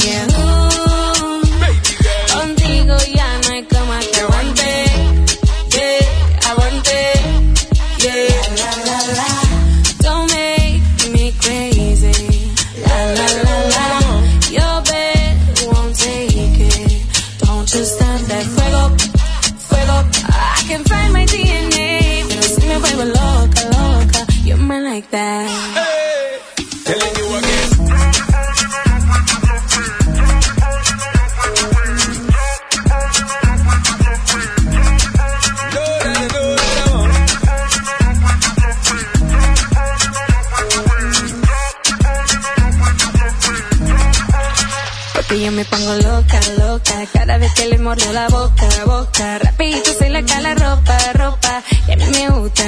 [47.89, 49.39] mordo la boca, boca.
[49.39, 52.63] Rapidito se le cae la ropa, ropa Y a mí me gusta.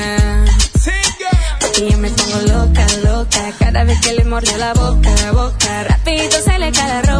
[1.59, 3.53] Porque yo me pongo loca, loca.
[3.59, 7.10] Cada vez que le mordo la boca, boca Rapidito se le cae la ropa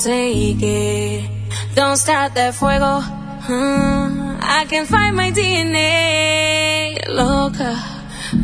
[0.00, 1.30] take it.
[1.74, 3.00] Don't start that fuego.
[3.00, 6.98] Hmm, I can find my DNA.
[7.08, 7.76] Loca.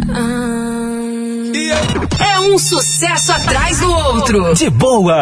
[0.09, 1.53] Um,
[2.19, 4.55] É um sucesso atrás do outro.
[4.55, 5.21] De boa.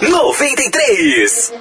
[0.00, 1.52] 93.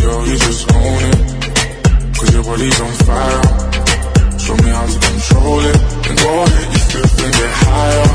[0.00, 2.16] Girl, you just own it.
[2.18, 3.59] Cause your body's on fire.
[5.30, 5.76] Control it.
[6.08, 8.08] And go ahead, you flip and get higher.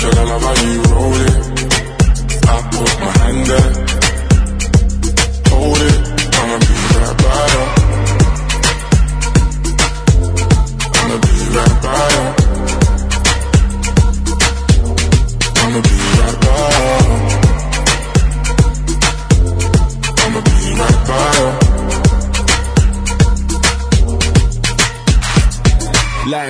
[0.00, 1.34] Girl, I love how you roll it.
[2.46, 3.81] I put my hand there.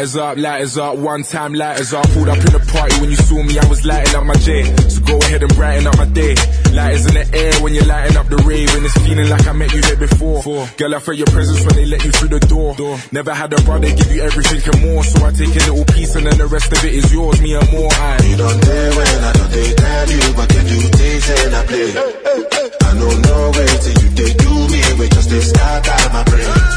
[0.02, 2.02] Lighters up, lighters up, one time lighters up.
[2.10, 4.66] Pulled up in the party when you saw me, I was lighting up my J.
[4.90, 6.34] So go ahead and brighten up my day.
[6.74, 9.52] Lighters in the air when you're lighting up the rave, and it's feeling like I
[9.52, 10.42] met you here before.
[10.74, 12.74] Girl, I felt your presence when they let you through the door.
[13.14, 16.18] Never had a brother give you everything and more, so I take a little piece
[16.18, 17.86] and then the rest of it is yours, me and more.
[17.86, 21.54] I You don't dare when I don't take tell you, but you do things and
[21.54, 21.90] I play.
[21.94, 26.26] I don't know where till you they do me, we just they start out my
[26.26, 26.71] brain.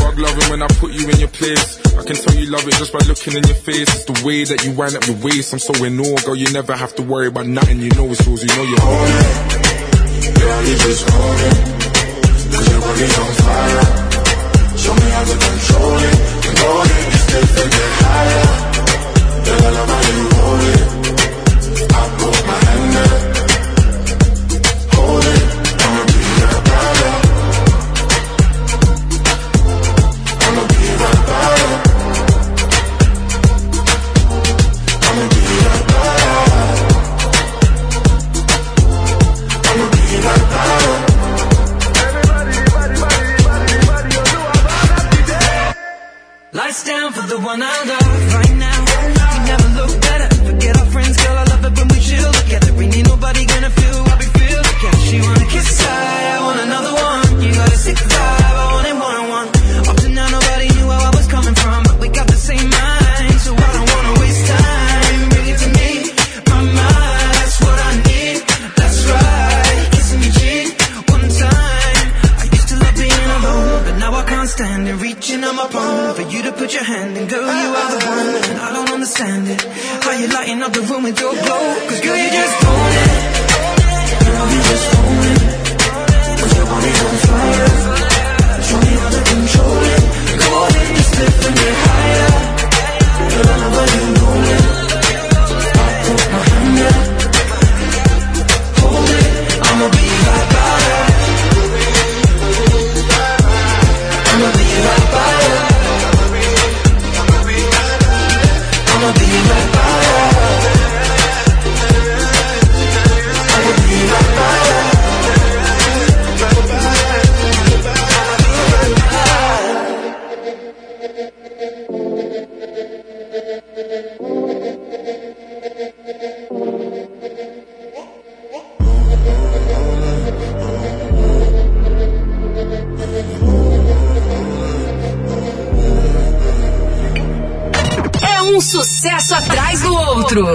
[0.00, 1.80] Fuck loving when I put you in your place.
[1.96, 3.88] I can tell you love it just by looking in your face.
[3.94, 5.52] It's the way that you wind up your waist.
[5.52, 6.36] I'm so in awe, girl.
[6.36, 7.80] You never have to worry about nothing.
[7.80, 8.42] You know it's yours.
[8.42, 9.26] You know you're on it.
[10.38, 11.58] Girl, you just own it.
[12.54, 13.84] Cause your body's on fire.
[14.76, 16.16] Show me how to control it.
[16.44, 18.46] And go ahead, you step and get higher.
[19.44, 20.80] Girl, I love how you hold it.
[21.94, 22.63] I put my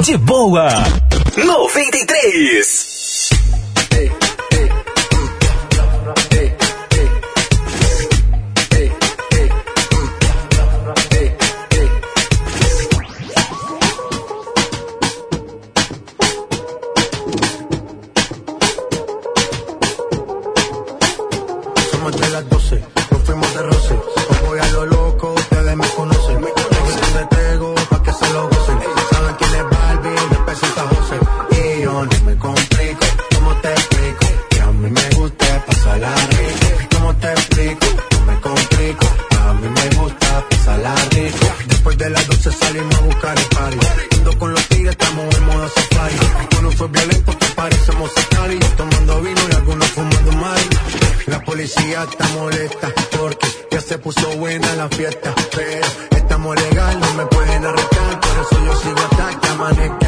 [0.01, 0.98] de boa.
[59.60, 59.98] my neck.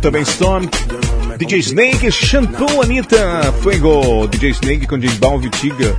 [0.00, 0.66] também Storm,
[1.36, 5.96] DJ Snake, Shampoo, Anitta, Fuego, DJ Snake com DJ Balve Tiga.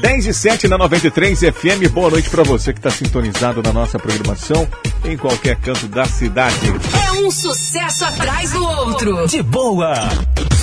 [0.00, 3.98] 10 e 7 na 93 FM, boa noite para você que está sintonizado na nossa
[3.98, 4.66] programação
[5.04, 6.56] em qualquer canto da cidade.
[7.06, 9.26] É um sucesso atrás do outro.
[9.26, 9.94] De boa.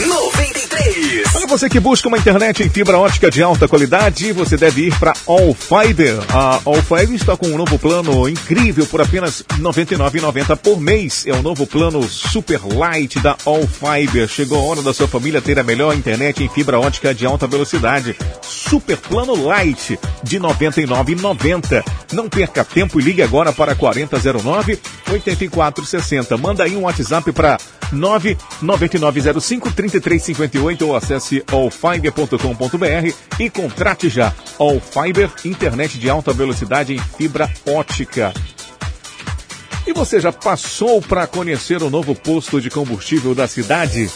[0.05, 1.35] 93.
[1.35, 4.99] Olha você que busca uma internet em fibra ótica de alta qualidade, você deve ir
[4.99, 6.19] para All Fiber.
[6.33, 11.25] A All Fiber está com um novo plano incrível por apenas R$ 99,90 por mês.
[11.27, 14.27] É o novo plano Super Light da All Fiber.
[14.27, 17.45] Chegou a hora da sua família ter a melhor internet em fibra ótica de alta
[17.45, 18.15] velocidade.
[18.41, 21.83] Super plano Light de R$ 99,90.
[22.13, 24.79] Não perca tempo e ligue agora para 4009
[25.11, 26.37] 8460.
[26.37, 27.57] Manda aí um WhatsApp para
[27.93, 34.33] 99905-3358 ou acesse allfiber.com.br e contrate já.
[34.59, 38.31] allfiber internet de alta velocidade em fibra ótica.
[39.87, 44.07] E você já passou para conhecer o novo posto de combustível da cidade?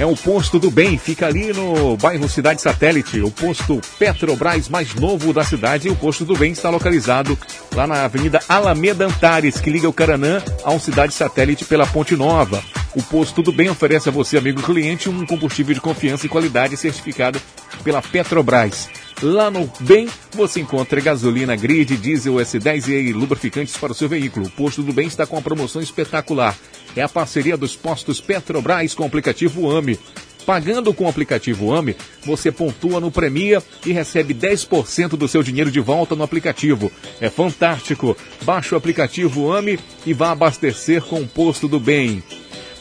[0.00, 4.94] É o Posto do Bem, fica ali no bairro Cidade Satélite, o posto Petrobras mais
[4.94, 5.88] novo da cidade.
[5.88, 7.38] E o Posto do Bem está localizado
[7.74, 12.64] lá na Avenida Alameda Antares, que liga o Caranã ao Cidade Satélite pela Ponte Nova.
[12.96, 16.78] O Posto do Bem oferece a você, amigo cliente, um combustível de confiança e qualidade
[16.78, 17.38] certificado
[17.84, 18.88] pela Petrobras.
[19.22, 24.46] Lá no Bem, você encontra gasolina grid, diesel S10 e lubrificantes para o seu veículo.
[24.46, 26.56] O Posto do Bem está com uma promoção espetacular.
[26.96, 29.98] É a parceria dos postos Petrobras com o aplicativo AME.
[30.46, 31.94] Pagando com o aplicativo AME,
[32.24, 36.90] você pontua no Premia e recebe 10% do seu dinheiro de volta no aplicativo.
[37.20, 38.16] É fantástico!
[38.42, 42.22] Baixe o aplicativo AME e vá abastecer com o Posto do Bem.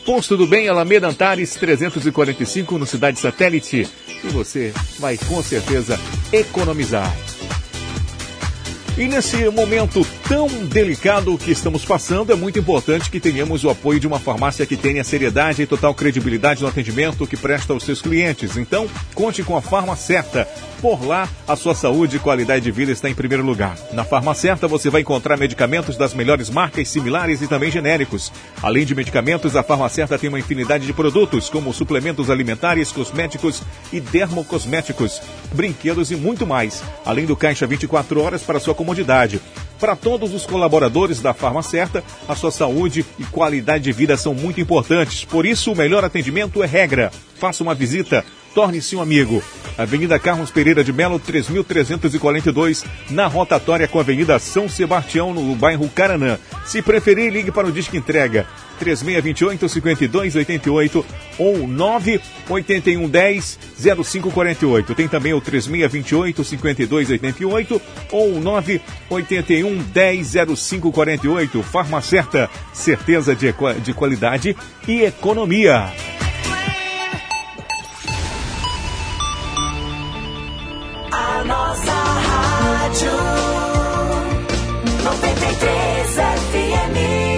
[0.10, 3.88] Posto do Bem, Alameda Antares 345, no Cidade Satélite.
[4.24, 6.00] E você vai com certeza
[6.34, 7.16] economizar.
[9.00, 13.98] E nesse momento tão delicado que estamos passando, é muito importante que tenhamos o apoio
[13.98, 18.02] de uma farmácia que tenha seriedade e total credibilidade no atendimento que presta aos seus
[18.02, 18.58] clientes.
[18.58, 20.46] Então, conte com a Farma Certa.
[20.82, 23.78] Por lá, a sua saúde e qualidade de vida está em primeiro lugar.
[23.94, 28.32] Na Farma Certa, você vai encontrar medicamentos das melhores marcas, similares e também genéricos.
[28.62, 33.62] Além de medicamentos, a Farma Certa tem uma infinidade de produtos, como suplementos alimentares, cosméticos
[33.94, 35.22] e dermocosméticos,
[35.54, 36.84] brinquedos e muito mais.
[37.06, 39.40] Além do caixa 24 horas para sua comodidade.
[39.80, 44.34] Para todos os colaboradores da Farma Certa, a sua saúde e qualidade de vida são
[44.34, 45.24] muito importantes.
[45.24, 47.12] Por isso, o melhor atendimento é regra.
[47.36, 49.44] Faça uma visita Torne-se um amigo.
[49.78, 55.88] Avenida Carlos Pereira de Melo, 3.342, na rotatória com a Avenida São Sebastião, no bairro
[55.90, 56.38] Caranã.
[56.66, 58.48] Se preferir, ligue para o Disque Entrega
[58.80, 61.06] 3628-5288
[61.38, 63.60] ou 98110
[64.06, 64.96] 0548.
[64.96, 67.80] Tem também o 3628-5288
[68.12, 71.62] ou 98110 0548.
[71.64, 73.54] Farma Certa, certeza de,
[73.84, 74.56] de qualidade
[74.88, 75.94] e economia.
[81.12, 83.12] A nossa rádio
[85.04, 87.29] 93 FM.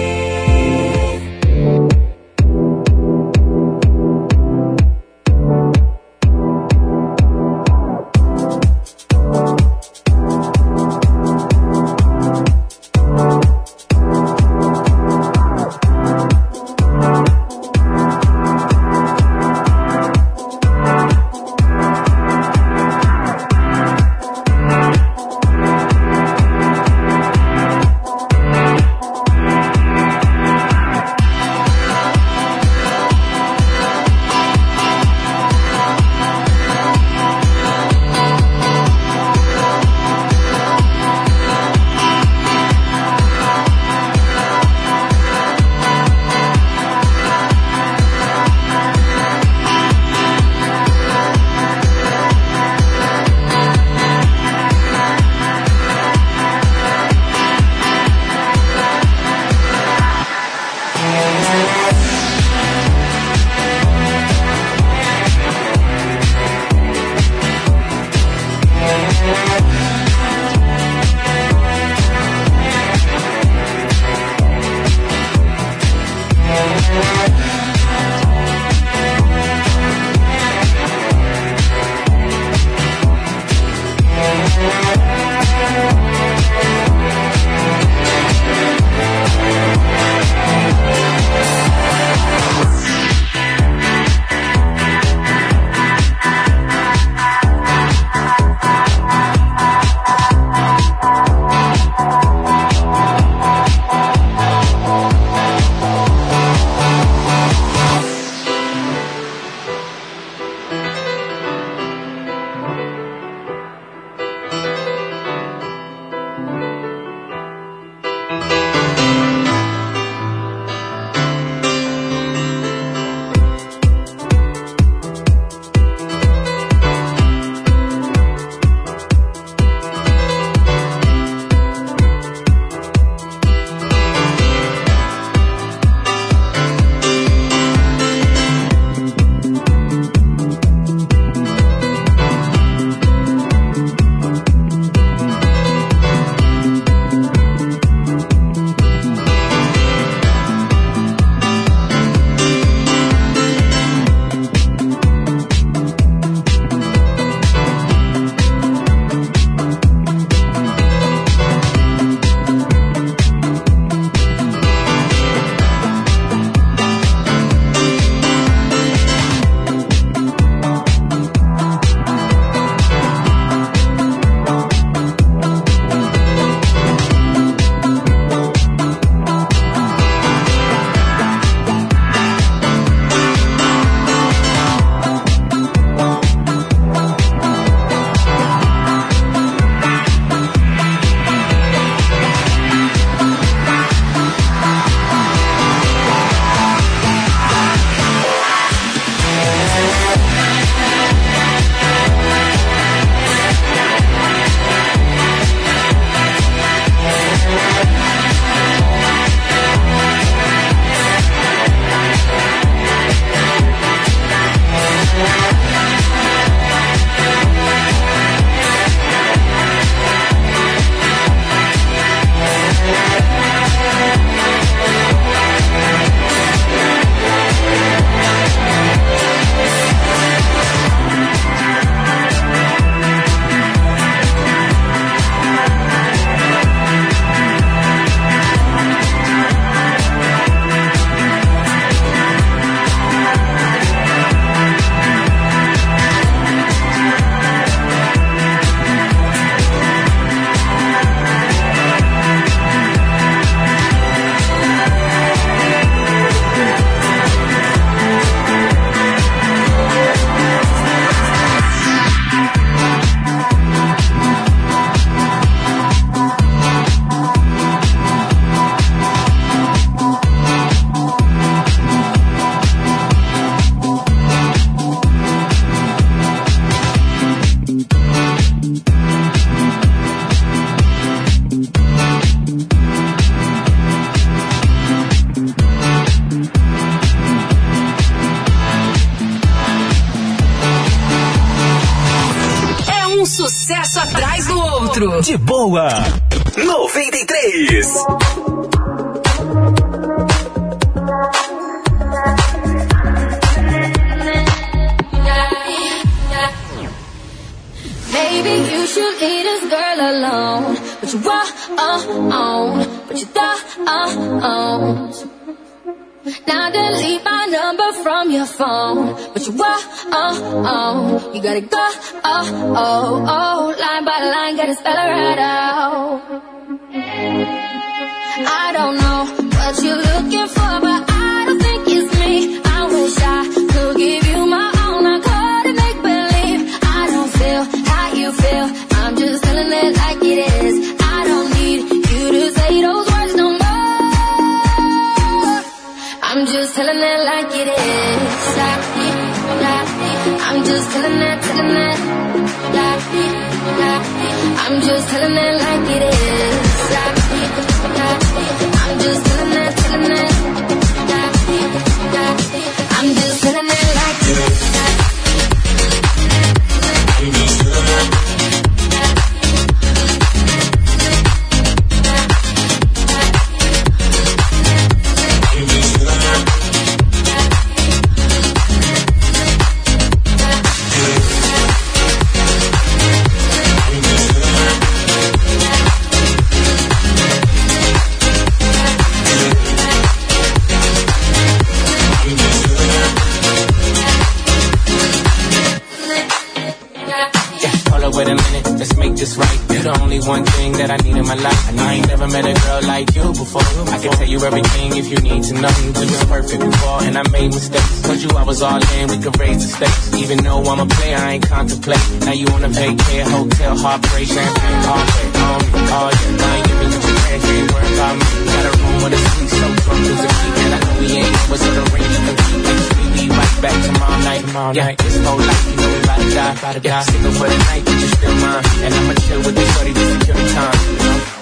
[402.32, 403.68] Met a girl like you before.
[403.92, 405.68] I can tell you everything if you need to know.
[405.68, 408.02] You was perfect before, and I made mistakes.
[408.02, 410.14] Told you I was all in, we could raise the stakes.
[410.16, 412.00] Even though I'm a player, I ain't contemplate.
[412.24, 416.30] Now you wanna vacate, hotel, heartbreak, champagne, all day, on me, all day.
[416.40, 418.26] Now you me what you can, can't worry about me.
[418.48, 421.06] Got a room with a suite, so drunk as a key, and I know we
[421.20, 422.60] ain't over, so the ring you can keep.
[422.64, 424.98] Like, we be right back tomorrow night, tomorrow yeah, night.
[425.04, 427.02] This whole life, you know we about to die, about to die.
[427.12, 430.10] Single for the night, but you still mine, and I'ma chill with this shorty just
[430.16, 430.80] to kill time.
[430.80, 431.41] You know?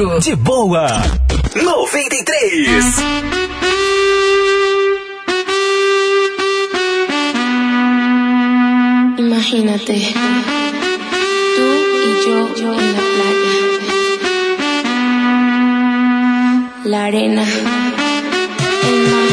[0.00, 0.20] outro.
[0.20, 0.86] De boa.
[1.54, 2.84] 93.
[9.18, 10.14] Imagínate,
[11.56, 11.66] tú
[12.06, 13.54] y yo en la playa.
[16.84, 17.44] La arena,
[18.88, 19.30] el mar,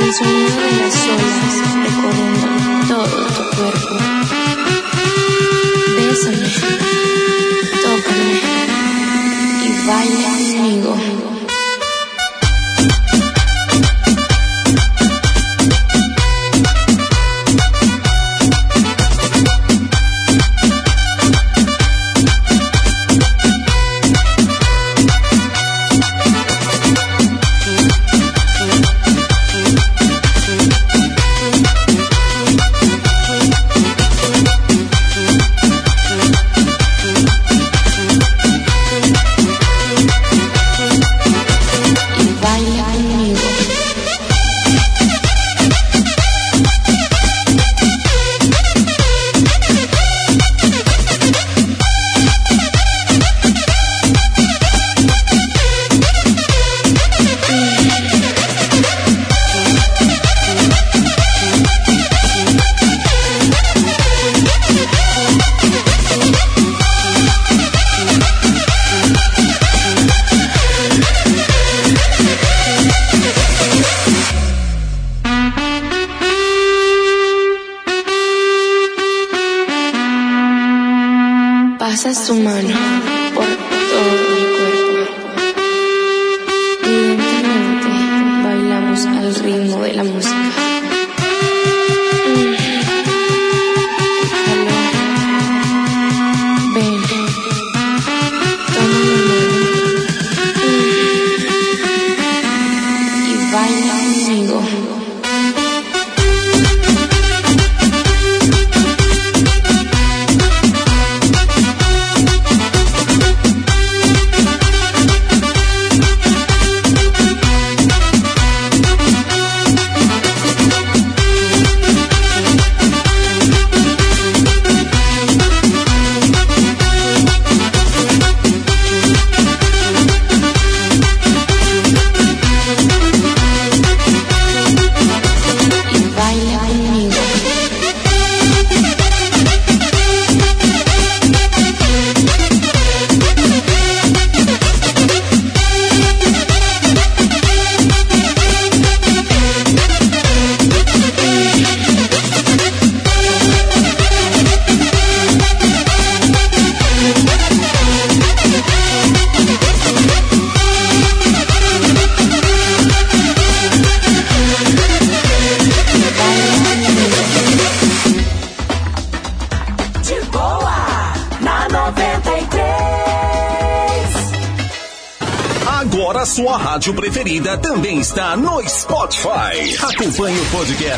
[0.00, 1.54] el sonido de las olas
[1.84, 2.48] recorriendo
[2.88, 4.23] todo tu cuerpo.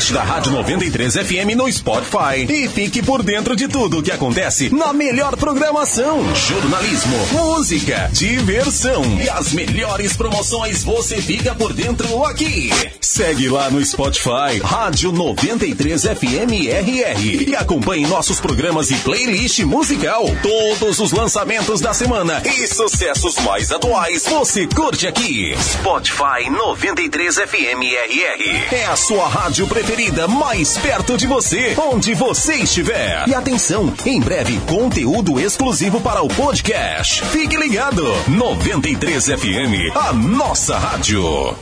[0.07, 2.47] Podcast da Rádio 93 FM no Spotify.
[2.49, 9.03] E fique por dentro de tudo o que acontece na melhor programação, jornalismo, música, diversão.
[9.21, 12.71] E as melhores promoções você fica por dentro aqui.
[13.17, 20.27] Segue lá no Spotify, Rádio 93 FM RR e acompanhe nossos programas e playlist musical.
[20.43, 25.55] Todos os lançamentos da semana e sucessos mais atuais você curte aqui.
[25.59, 27.81] Spotify 93 FM
[28.11, 28.75] RR.
[28.75, 33.27] É a sua rádio preferida mais perto de você, onde você estiver.
[33.27, 37.25] E atenção, em breve conteúdo exclusivo para o podcast.
[37.33, 38.05] Fique ligado.
[38.29, 41.57] 93 FM, a nossa rádio.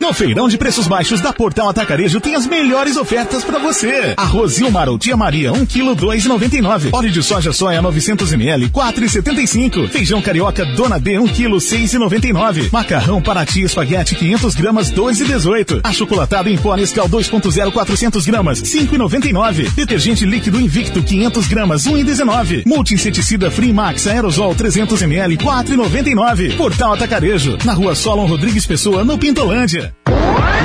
[0.00, 4.14] No feirão de preços baixos da Portal Atacarejo tem as melhores ofertas para você.
[4.16, 6.90] Arroz Ilmar ou Tia Maria, 1 kg 2,99.
[6.92, 9.88] Óleo de soja soia 900 ml, 4,75.
[9.88, 12.70] Feijão carioca Dona D, 1 kg 6,99.
[12.70, 15.80] Macarrão Paraty espaguete 500 gramas, 2,18.
[15.82, 19.74] Achocolatado em pó Nescau 2.0 400 gramas, 5,99.
[19.74, 22.62] Detergente líquido Invicto 500 gramas, 1,19.
[22.64, 26.56] Multi-inseticida Free Max Aerosol 300 ml, 4,99.
[26.56, 29.87] Portal Atacarejo, na rua Solon Rodrigues Pessoa, no Pintolândia.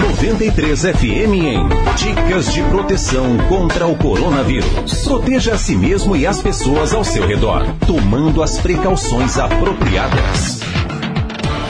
[0.01, 5.03] 93 FM em Dicas de proteção contra o coronavírus.
[5.03, 10.61] Proteja a si mesmo e as pessoas ao seu redor, tomando as precauções apropriadas.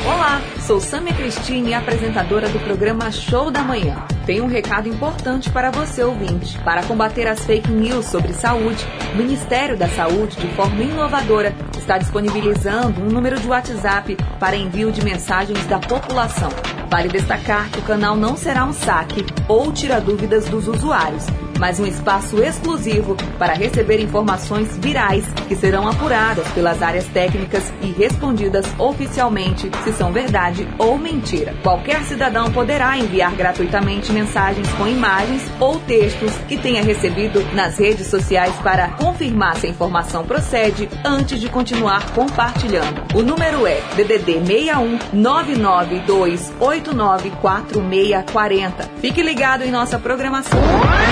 [0.05, 4.05] Olá, sou Samia Cristine, apresentadora do programa Show da Manhã.
[4.25, 6.59] Tenho um recado importante para você, ouvinte.
[6.59, 11.97] Para combater as fake news sobre saúde, o Ministério da Saúde, de forma inovadora, está
[11.97, 16.49] disponibilizando um número de WhatsApp para envio de mensagens da população.
[16.89, 21.25] Vale destacar que o canal não será um saque ou tira dúvidas dos usuários,
[21.59, 27.91] mas um espaço exclusivo para receber informações virais que serão apuradas pelas áreas técnicas e
[27.91, 31.53] respondidas oficialmente se são verdade ou mentira.
[31.63, 38.07] Qualquer cidadão poderá enviar gratuitamente mensagens com imagens ou textos que tenha recebido nas redes
[38.07, 43.03] sociais para confirmar se a informação procede antes de continuar compartilhando.
[43.13, 48.89] O número é DDD 61 992 894640.
[48.99, 50.59] Fique ligado em nossa programação.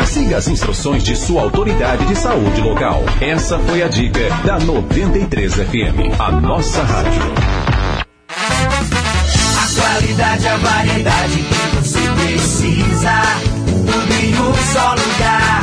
[0.05, 3.03] Siga as instruções de sua autoridade de saúde local.
[3.21, 7.21] Essa foi a dica da 93 FM, a nossa rádio.
[8.27, 13.21] A qualidade, a variedade que você precisa.
[13.67, 15.61] Tudo em um só lugar.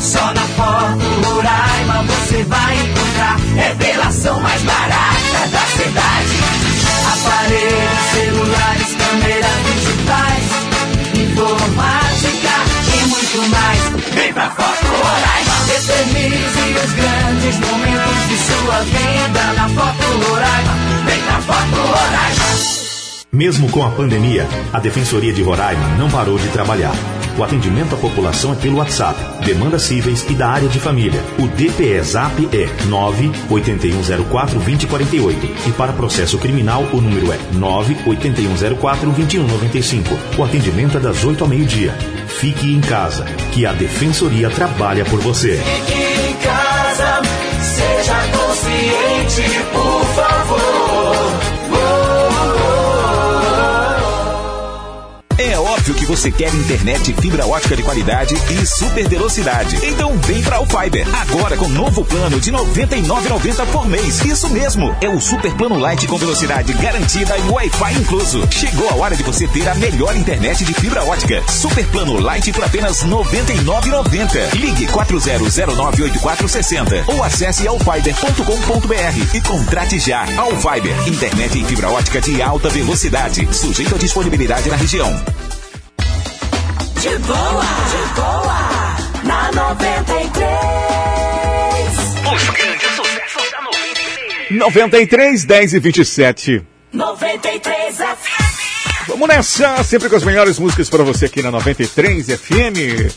[0.00, 3.36] Só na Foto Roraima você vai encontrar.
[3.56, 6.38] Revelação mais barata da cidade.
[7.12, 10.44] Aparelhos, celulares, câmeras digitais,
[11.76, 11.97] mais.
[14.28, 15.72] Vem pra Foto Roraima.
[15.74, 20.74] Eternize os grandes momentos de sua vida na Foto Roraima.
[21.06, 22.77] Vem pra Foto Roraima.
[23.30, 26.94] Mesmo com a pandemia, a Defensoria de Roraima não parou de trabalhar.
[27.36, 31.22] O atendimento à população é pelo WhatsApp, demandas cíveis e da área de família.
[31.38, 35.34] O DPE Zap é 981042048
[35.66, 40.38] e para processo criminal o número é 981042195.
[40.38, 41.92] O atendimento é das 8 ao meio-dia.
[42.28, 45.58] Fique em casa, que a Defensoria trabalha por você.
[45.58, 47.20] Fique em casa,
[47.60, 50.67] seja consciente, por favor.
[56.08, 59.78] Você quer internet fibra ótica de qualidade e super velocidade.
[59.82, 61.06] Então vem para o Fiber.
[61.14, 64.24] Agora com novo plano de R$ 99,90 por mês.
[64.24, 64.96] Isso mesmo.
[65.02, 68.48] É o super plano light com velocidade garantida e Wi-Fi incluso.
[68.50, 71.42] Chegou a hora de você ter a melhor internet de fibra ótica.
[71.46, 74.54] Super plano light por apenas R$ 99,90.
[74.54, 80.22] Ligue 40098460 ou acesse alfiber.com.br e contrate já.
[80.38, 81.06] Alfiber.
[81.06, 83.46] Internet em fibra ótica de alta velocidade.
[83.52, 85.14] Sujeito à disponibilidade na região.
[87.00, 88.58] De boa, de boa,
[89.22, 90.48] na 93.
[92.34, 94.58] Os grandes sucessos da 93.
[94.58, 96.66] 93, 10 e 27.
[96.92, 99.06] 93 FM.
[99.06, 103.14] Vamos nessa, sempre com as melhores músicas para você aqui na 93 FM.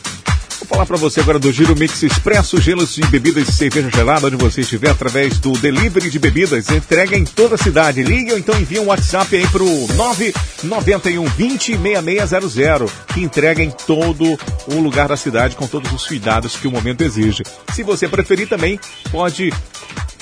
[0.62, 4.28] Vou falar para você agora do Giro Mix Expresso, gelos de bebidas e cerveja gelada,
[4.28, 6.70] onde você estiver, através do delivery de bebidas.
[6.70, 8.04] Entrega em toda a cidade.
[8.04, 14.38] Ligue ou então envia um WhatsApp aí pro 991 20 6600, que entrega em todo
[14.68, 17.42] o lugar da cidade com todos os cuidados que o momento exige.
[17.74, 18.78] Se você preferir também,
[19.10, 19.52] pode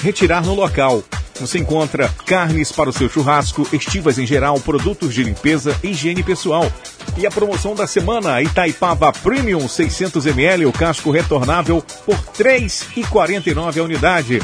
[0.03, 1.03] retirar no local.
[1.41, 6.23] Você encontra carnes para o seu churrasco, estivas em geral, produtos de limpeza e higiene
[6.23, 6.71] pessoal.
[7.17, 13.83] E a promoção da semana, Itaipava Premium 600ml, o casco retornável por R$ 3,49 a
[13.83, 14.41] unidade.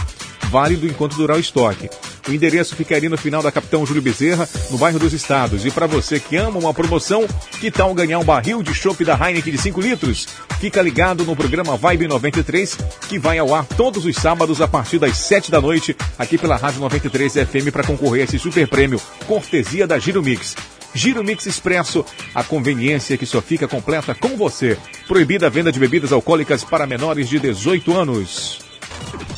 [0.46, 1.88] Válido enquanto durar o estoque.
[2.28, 5.64] O endereço fica ali no final da Capitão Júlio Bezerra, no bairro dos Estados.
[5.64, 7.24] E para você que ama uma promoção,
[7.60, 10.26] que tal ganhar um barril de chopp da Heineken de 5 litros?
[10.58, 12.78] Fica ligado no programa Vibe 93,
[13.08, 16.56] que vai ao ar todos os sábados a partir das 7 da noite, aqui pela
[16.56, 20.56] Rádio 93 FM para concorrer a esse super prêmio, cortesia da Giro Mix.
[20.94, 22.04] Giro Mix Expresso,
[22.34, 24.78] a conveniência que só fica completa com você.
[25.06, 28.65] Proibida a venda de bebidas alcoólicas para menores de 18 anos.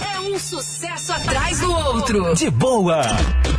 [0.01, 2.35] É um sucesso atrás do outro.
[2.35, 3.03] De boa.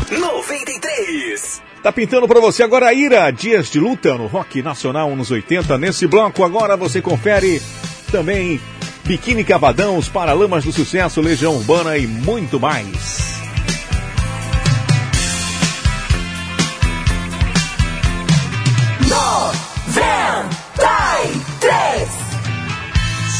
[0.09, 1.61] 93.
[1.83, 5.77] Tá pintando pra você agora a Ira, Dias de Luta no Rock Nacional nos 80.
[5.77, 7.61] Nesse bloco agora você confere
[8.11, 8.59] também
[9.05, 13.29] Biquíni Cavadão, os Paralamas do Sucesso, Legião Urbana e muito mais.
[21.59, 22.09] três.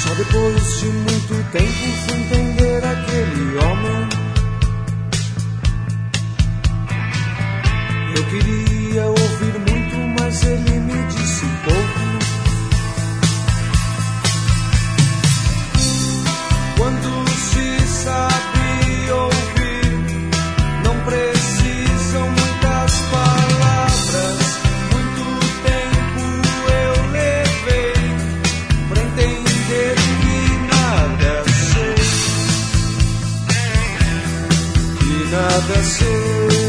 [0.02, 2.48] Só depois de muito tempo fui entender
[2.84, 4.10] aquele homem.
[8.15, 11.99] Eu queria ouvir muito, mas ele me disse pouco.
[16.77, 20.31] Quando se sabe ouvir,
[20.84, 21.39] não precisam
[35.60, 36.68] que nada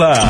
[0.00, 0.29] De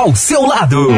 [0.00, 0.88] ao seu lado.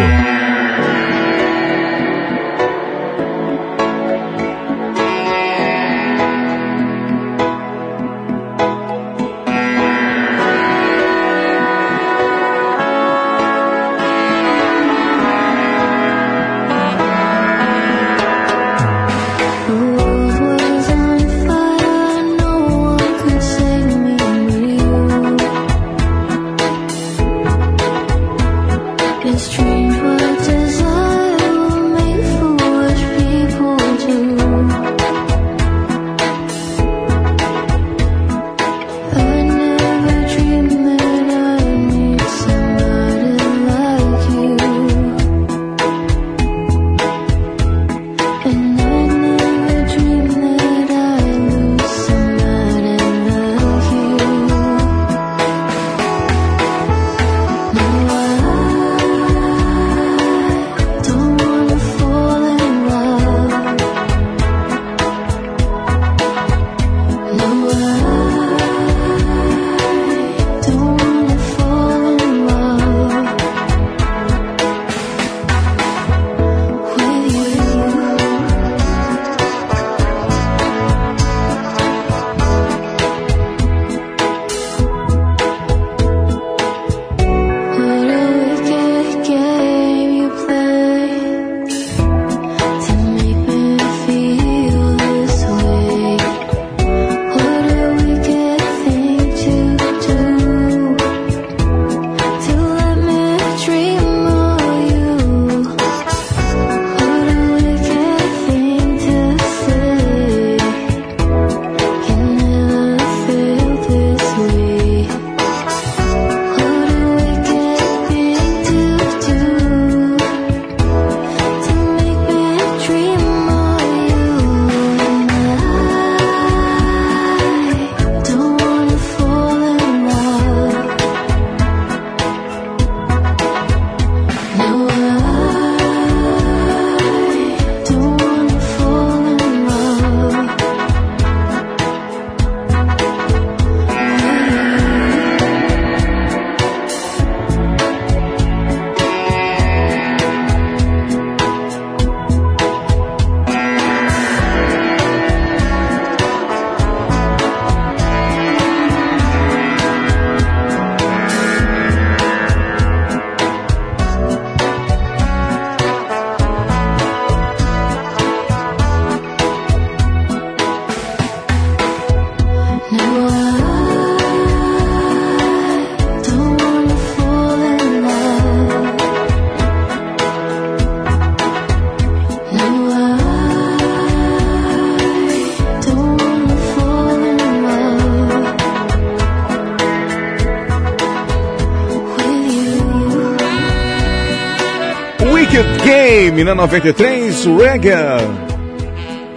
[196.32, 197.92] Game na 93, Reggae.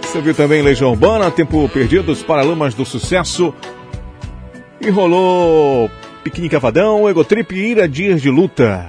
[0.00, 3.52] Você viu também Legião Urbana, Tempo Perdido, os Paralamas do Sucesso.
[4.80, 5.90] E rolou
[6.24, 8.86] Piquenique Cavadão, Egotrip e Ira Dias de Luta.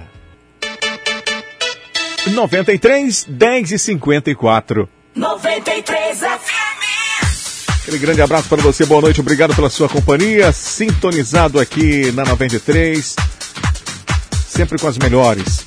[2.32, 4.88] 93, 10 e 54.
[5.14, 7.82] 93 FM.
[7.82, 10.54] Aquele grande abraço para você, boa noite, obrigado pela sua companhia.
[10.54, 13.18] Sintonizado aqui na 93,
[14.48, 15.67] sempre com as melhores.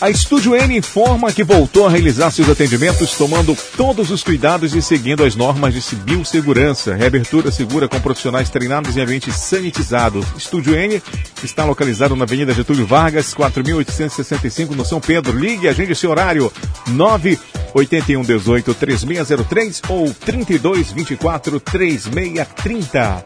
[0.00, 4.80] A Estúdio N informa que voltou a realizar seus atendimentos tomando todos os cuidados e
[4.80, 6.94] seguindo as normas de biossegurança.
[6.94, 10.24] Reabertura segura com profissionais treinados em ambiente sanitizado.
[10.36, 11.02] Estúdio N
[11.42, 15.36] está localizado na Avenida Getúlio Vargas, 4865 no São Pedro.
[15.36, 16.52] Ligue, agende seu horário
[16.86, 23.24] 981 18 3603 ou 32 24 3630.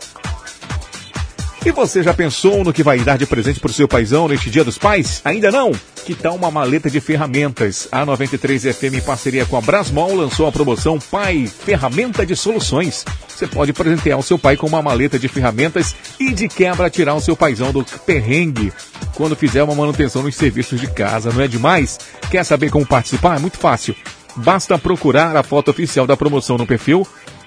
[1.64, 4.50] E você já pensou no que vai dar de presente para o seu paizão neste
[4.50, 5.20] Dia dos Pais?
[5.24, 5.70] Ainda não?
[6.04, 7.86] Que tal uma maleta de ferramentas?
[7.92, 13.04] A 93 FM, em parceria com a Brasmol, lançou a promoção Pai Ferramenta de Soluções.
[13.28, 17.14] Você pode presentear o seu pai com uma maleta de ferramentas e de quebra tirar
[17.14, 18.72] o seu paizão do perrengue
[19.14, 21.30] quando fizer uma manutenção nos serviços de casa.
[21.30, 22.00] Não é demais?
[22.28, 23.36] Quer saber como participar?
[23.36, 23.94] É muito fácil.
[24.34, 27.06] Basta procurar a foto oficial da promoção no perfil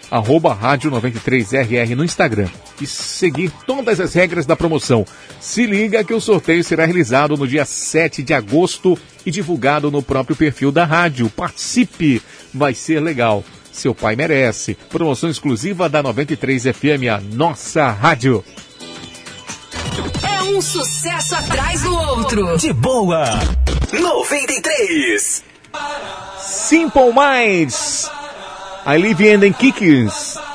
[0.09, 2.47] arroba rádio 93RR no Instagram
[2.79, 5.05] e seguir todas as regras da promoção.
[5.39, 10.01] Se liga que o sorteio será realizado no dia 7 de agosto e divulgado no
[10.01, 11.29] próprio perfil da rádio.
[11.29, 12.21] Participe,
[12.53, 13.43] vai ser legal.
[13.71, 14.75] Seu pai merece.
[14.89, 18.43] Promoção exclusiva da 93 FM, a nossa rádio.
[20.23, 22.57] É um sucesso atrás do outro.
[22.57, 23.25] De boa.
[23.91, 25.43] 93.
[26.39, 28.09] Simple Minds.
[28.87, 30.54] I live in Kikis.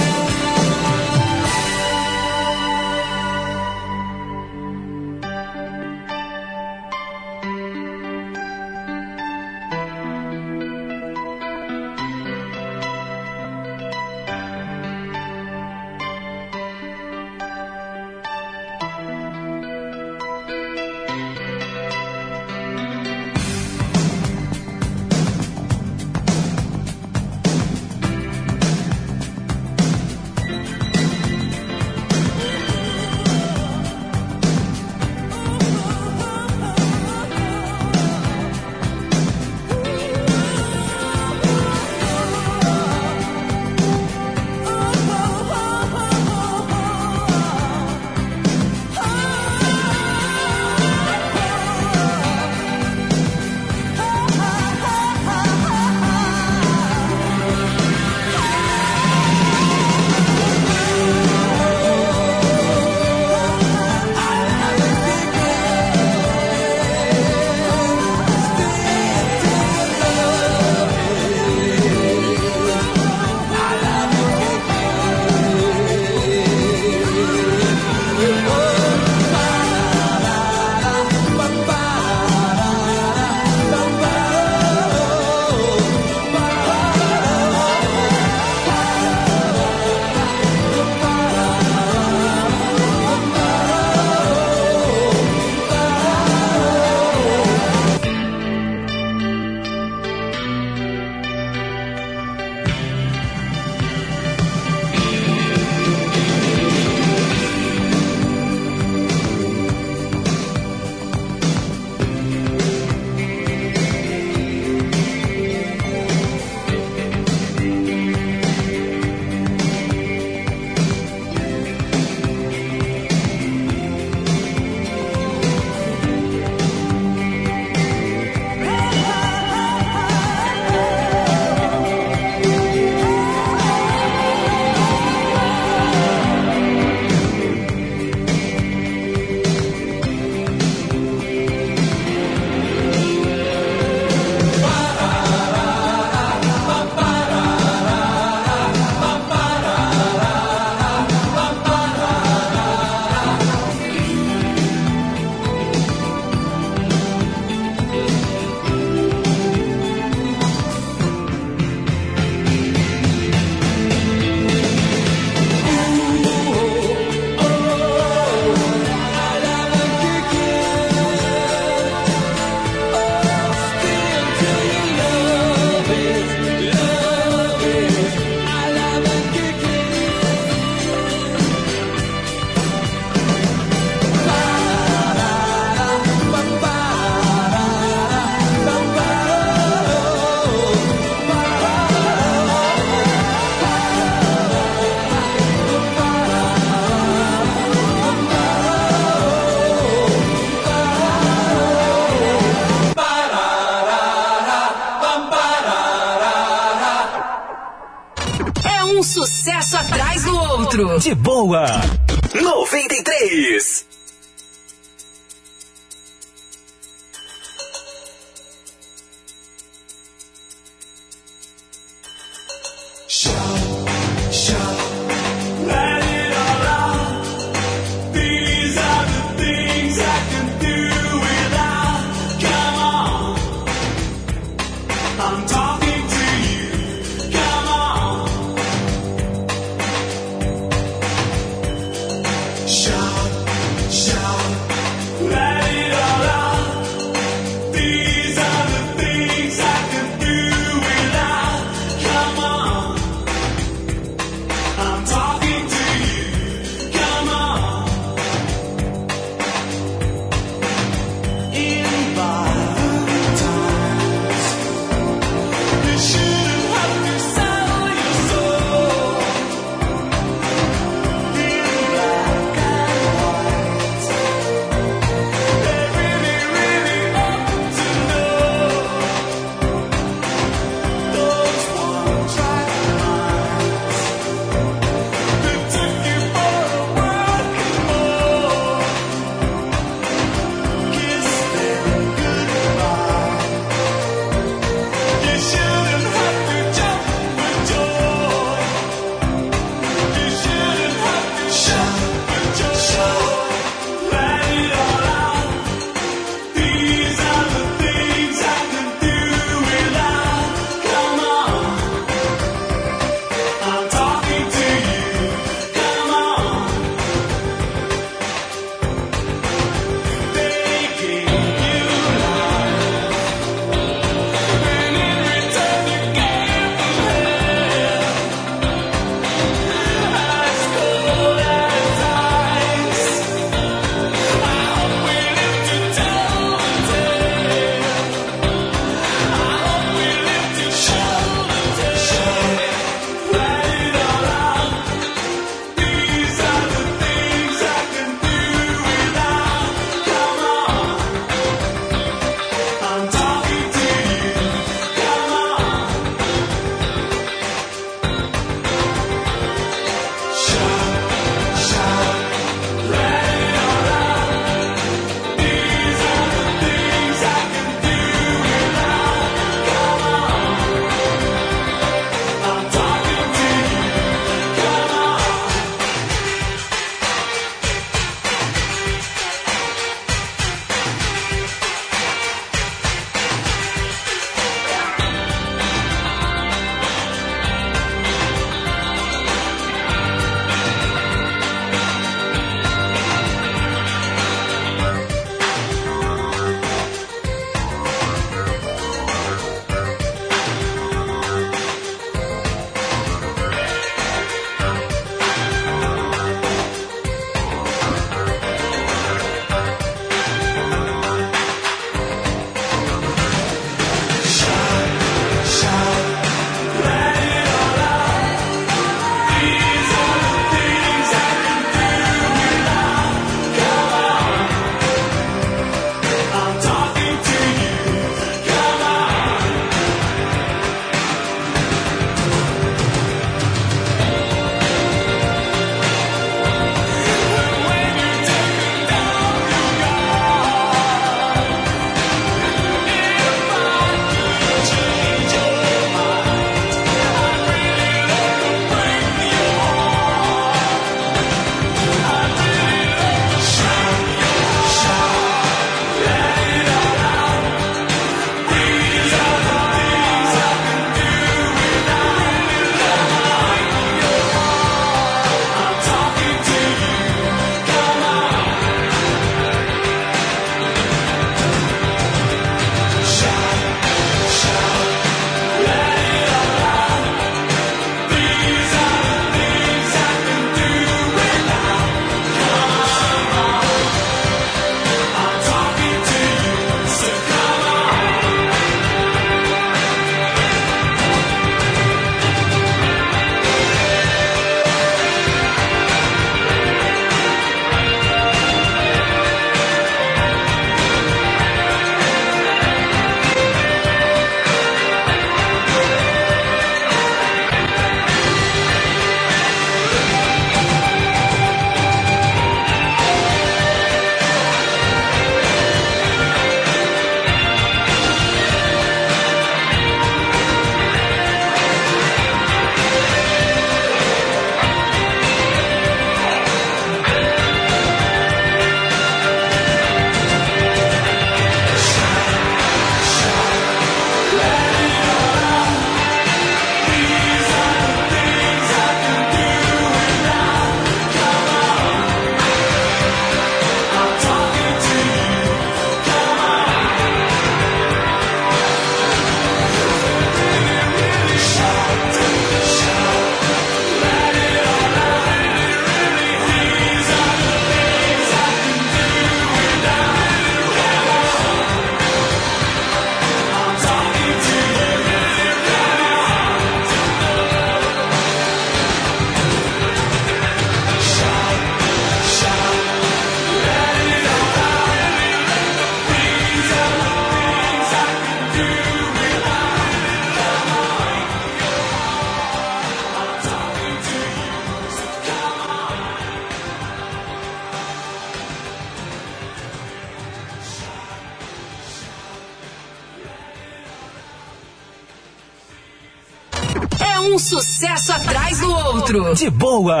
[599.18, 599.34] Outro.
[599.34, 600.00] De boa.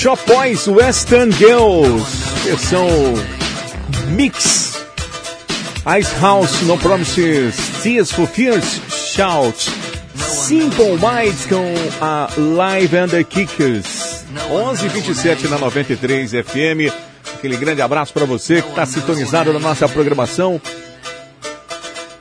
[0.00, 2.06] Shop Boys Western Girls,
[2.44, 2.88] versão
[4.12, 4.86] mix.
[6.00, 9.70] Ice House, No Promises, Tears for Fears, Shout.
[10.16, 14.24] Simple Minds com a Live Under Kickers.
[14.50, 16.90] 11:27 na 93 FM.
[17.34, 20.58] Aquele grande abraço para você que está sintonizado na nossa programação.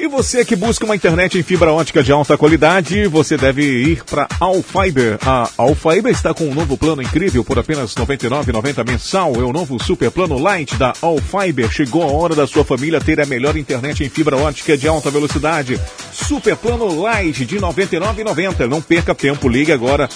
[0.01, 4.05] E você que busca uma internet em fibra ótica de alta qualidade, você deve ir
[4.05, 5.19] para Alfiber.
[5.25, 9.35] A Alfiber está com um novo plano incrível por apenas R$ 99,90 mensal.
[9.35, 11.69] É o novo super plano Light da Alfiber.
[11.69, 15.11] Chegou a hora da sua família ter a melhor internet em fibra ótica de alta
[15.11, 15.77] velocidade.
[16.13, 18.67] Super plano Light de R$ 99,90.
[18.69, 20.07] Não perca tempo, ligue agora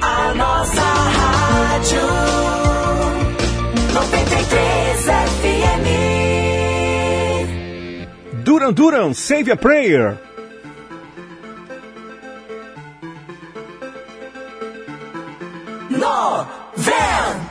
[0.00, 1.98] A nossa rádio
[3.94, 6.04] 93 FM.
[8.44, 10.33] Duran Duran, Save a Prayer.
[15.98, 17.43] Noventa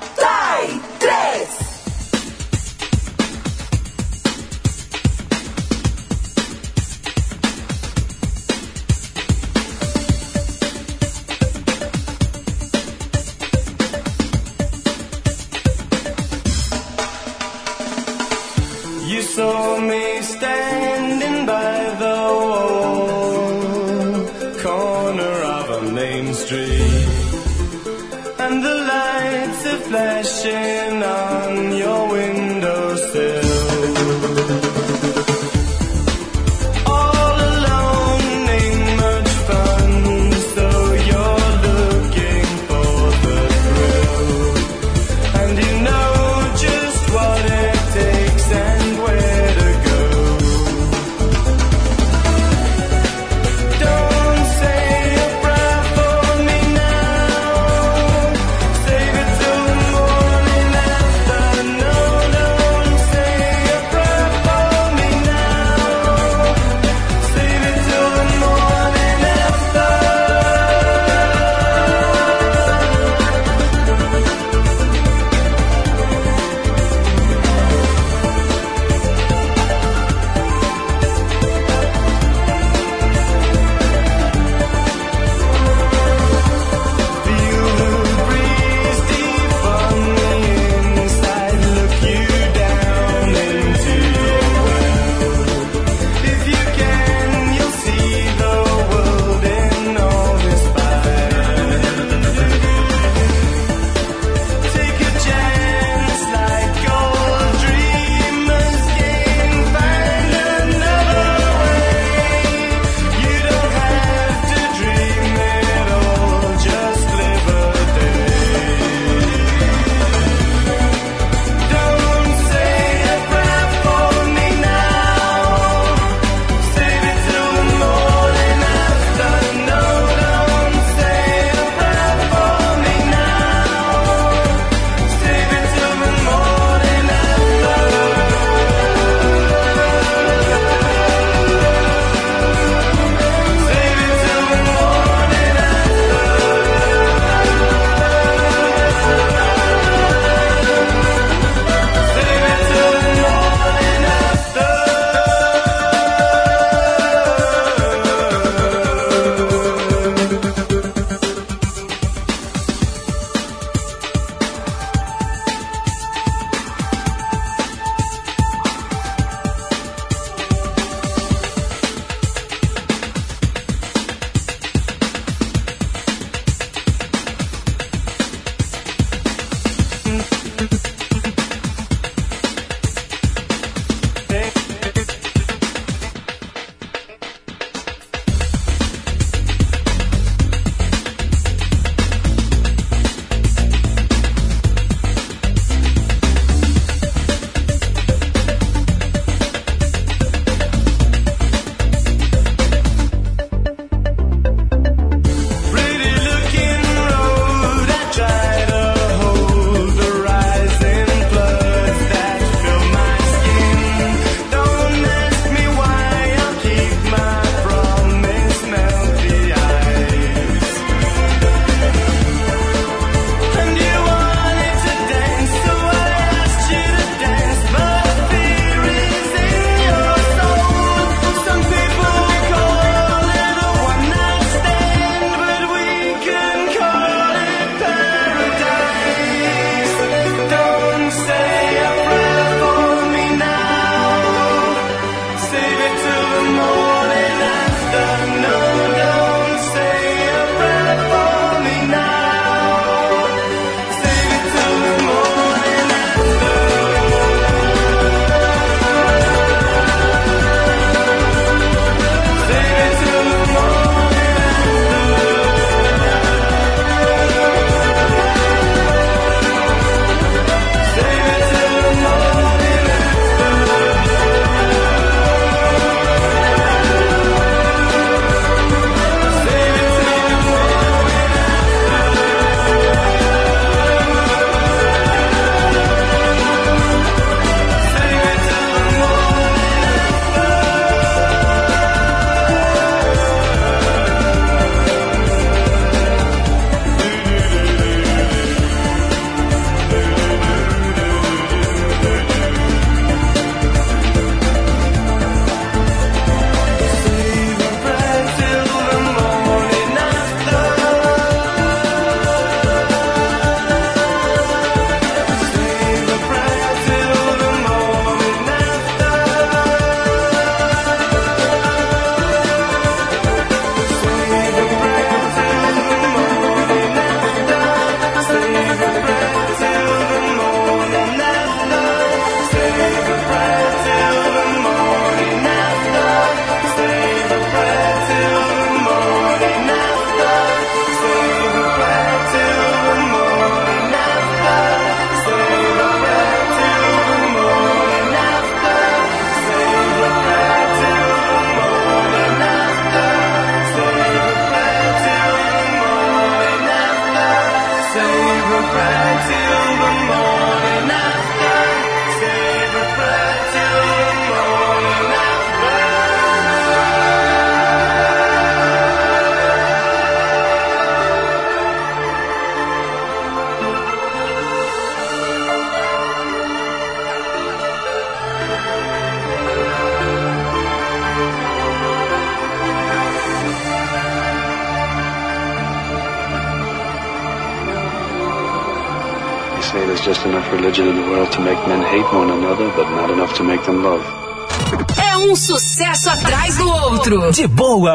[397.48, 397.93] boa.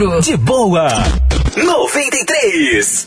[0.00, 0.88] De boa.
[1.56, 3.06] 93.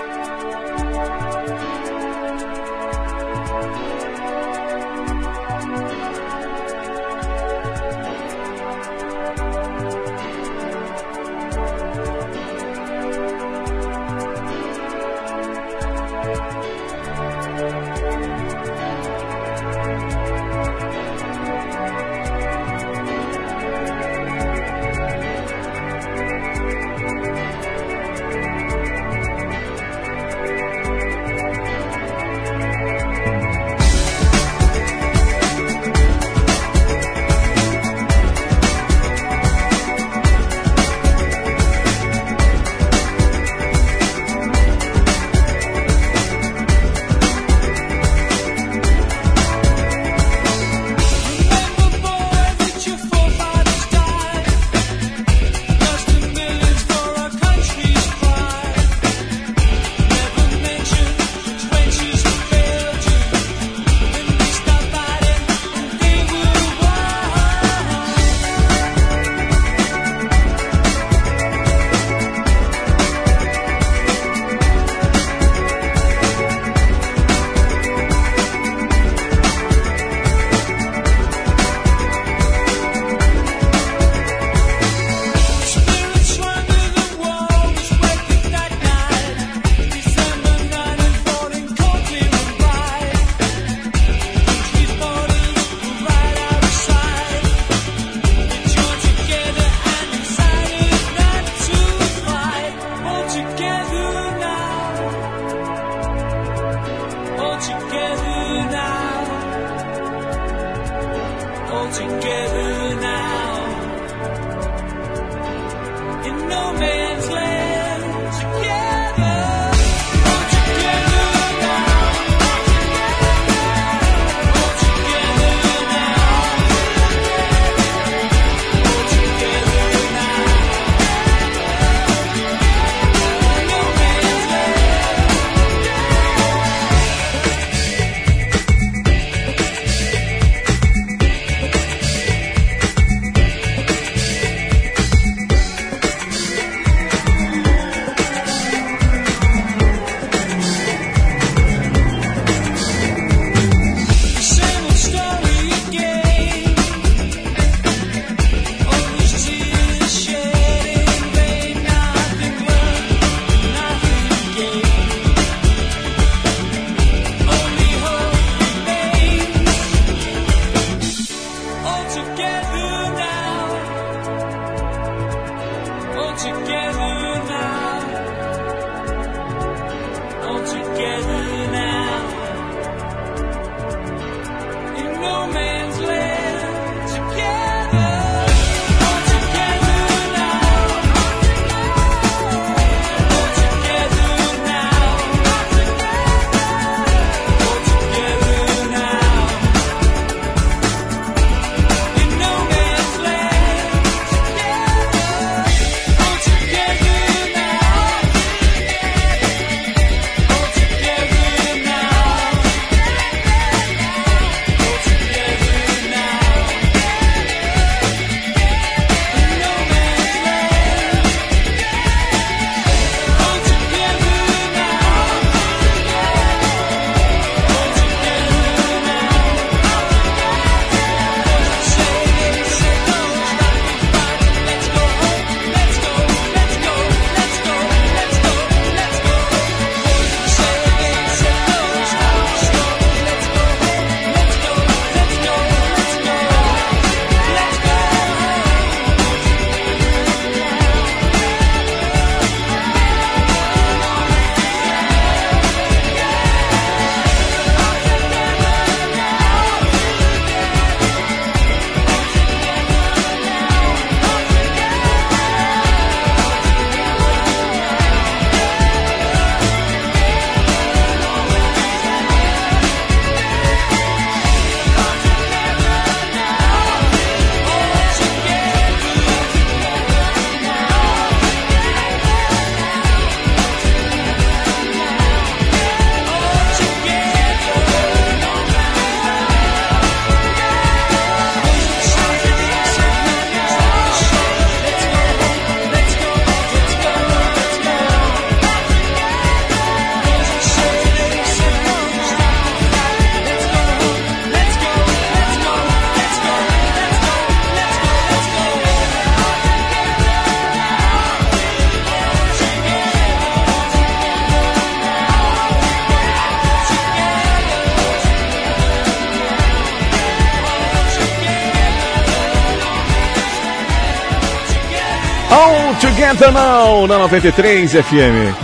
[326.01, 328.55] Together Now na 93 FM.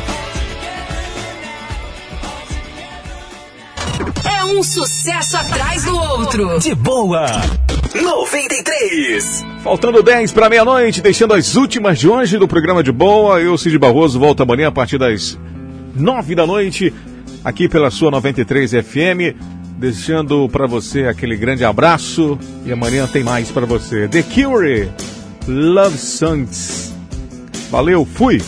[4.27, 6.59] É um sucesso atrás do outro.
[6.59, 7.27] De boa.
[7.93, 9.45] 93.
[9.63, 13.39] Faltando 10 para meia-noite, deixando as últimas de hoje do programa de boa.
[13.39, 15.37] Eu, Cid Barroso, volto amanhã a partir das
[15.93, 16.91] 9 da noite,
[17.43, 19.37] aqui pela sua 93 FM.
[19.77, 24.07] Deixando para você aquele grande abraço e amanhã tem mais para você.
[24.07, 24.89] The Cure,
[25.47, 26.91] Love Songs.
[27.71, 28.41] Valeu, fui!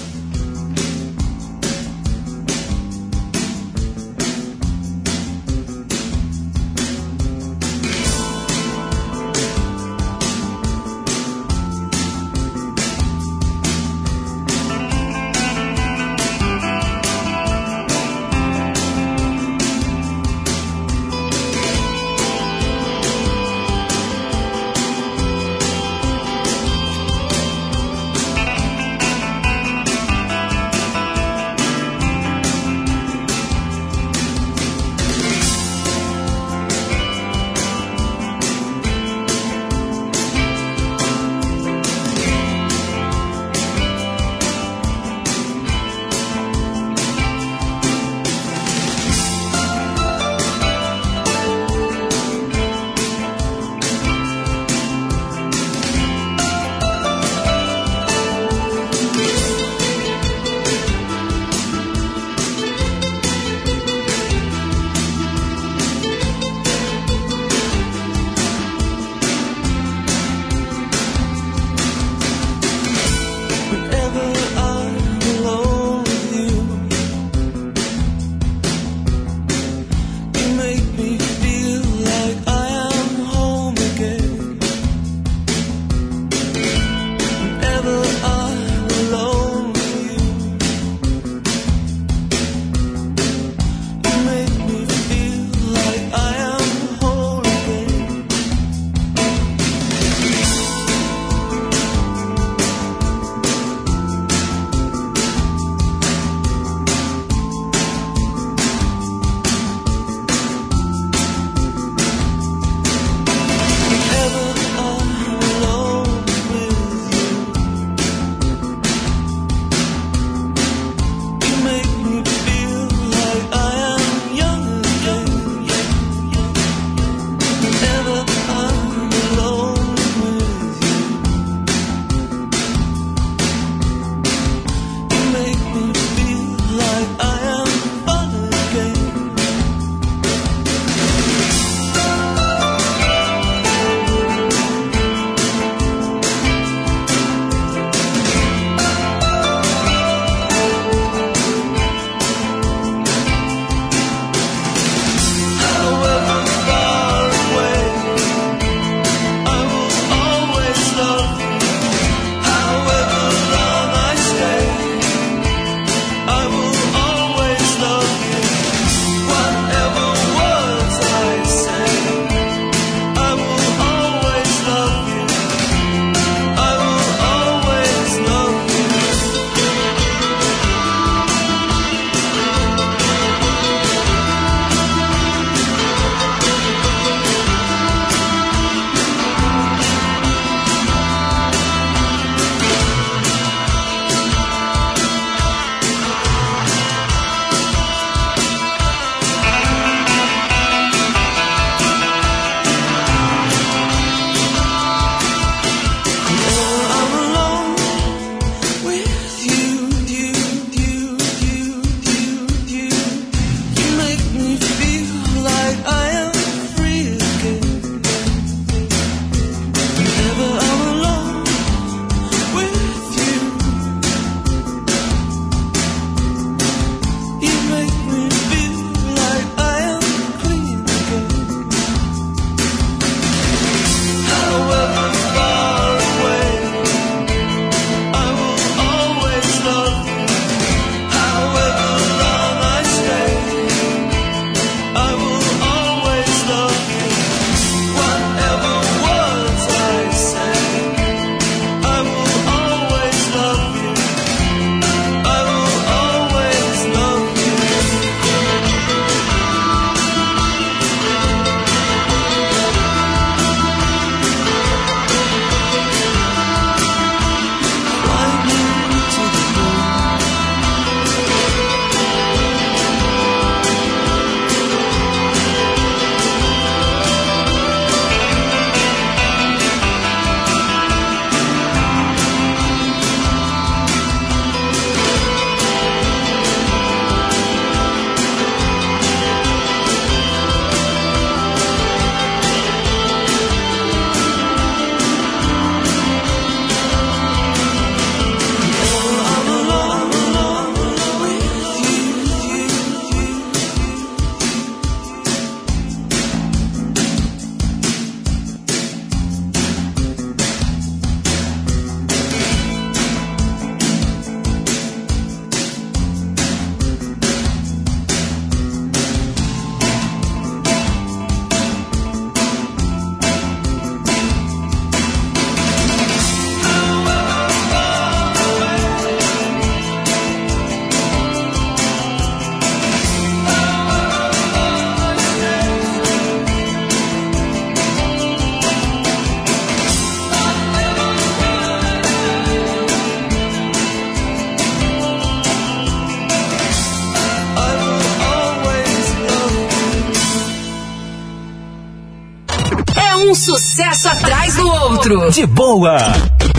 [355.10, 355.98] De boa.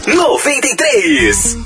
[0.09, 1.57] Noventa e três.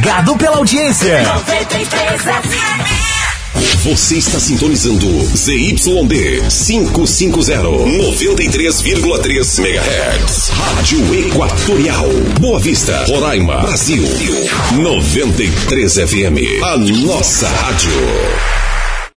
[0.00, 1.22] Obrigado pela audiência.
[1.22, 2.86] 93 FM.
[3.84, 5.06] Você está sintonizando
[5.36, 10.48] ZYD 550, 93,3 MHz.
[10.48, 12.08] Rádio Equatorial.
[12.40, 14.02] Boa Vista, Roraima, Brasil.
[14.72, 16.64] 93 FM.
[16.64, 17.90] A nossa rádio.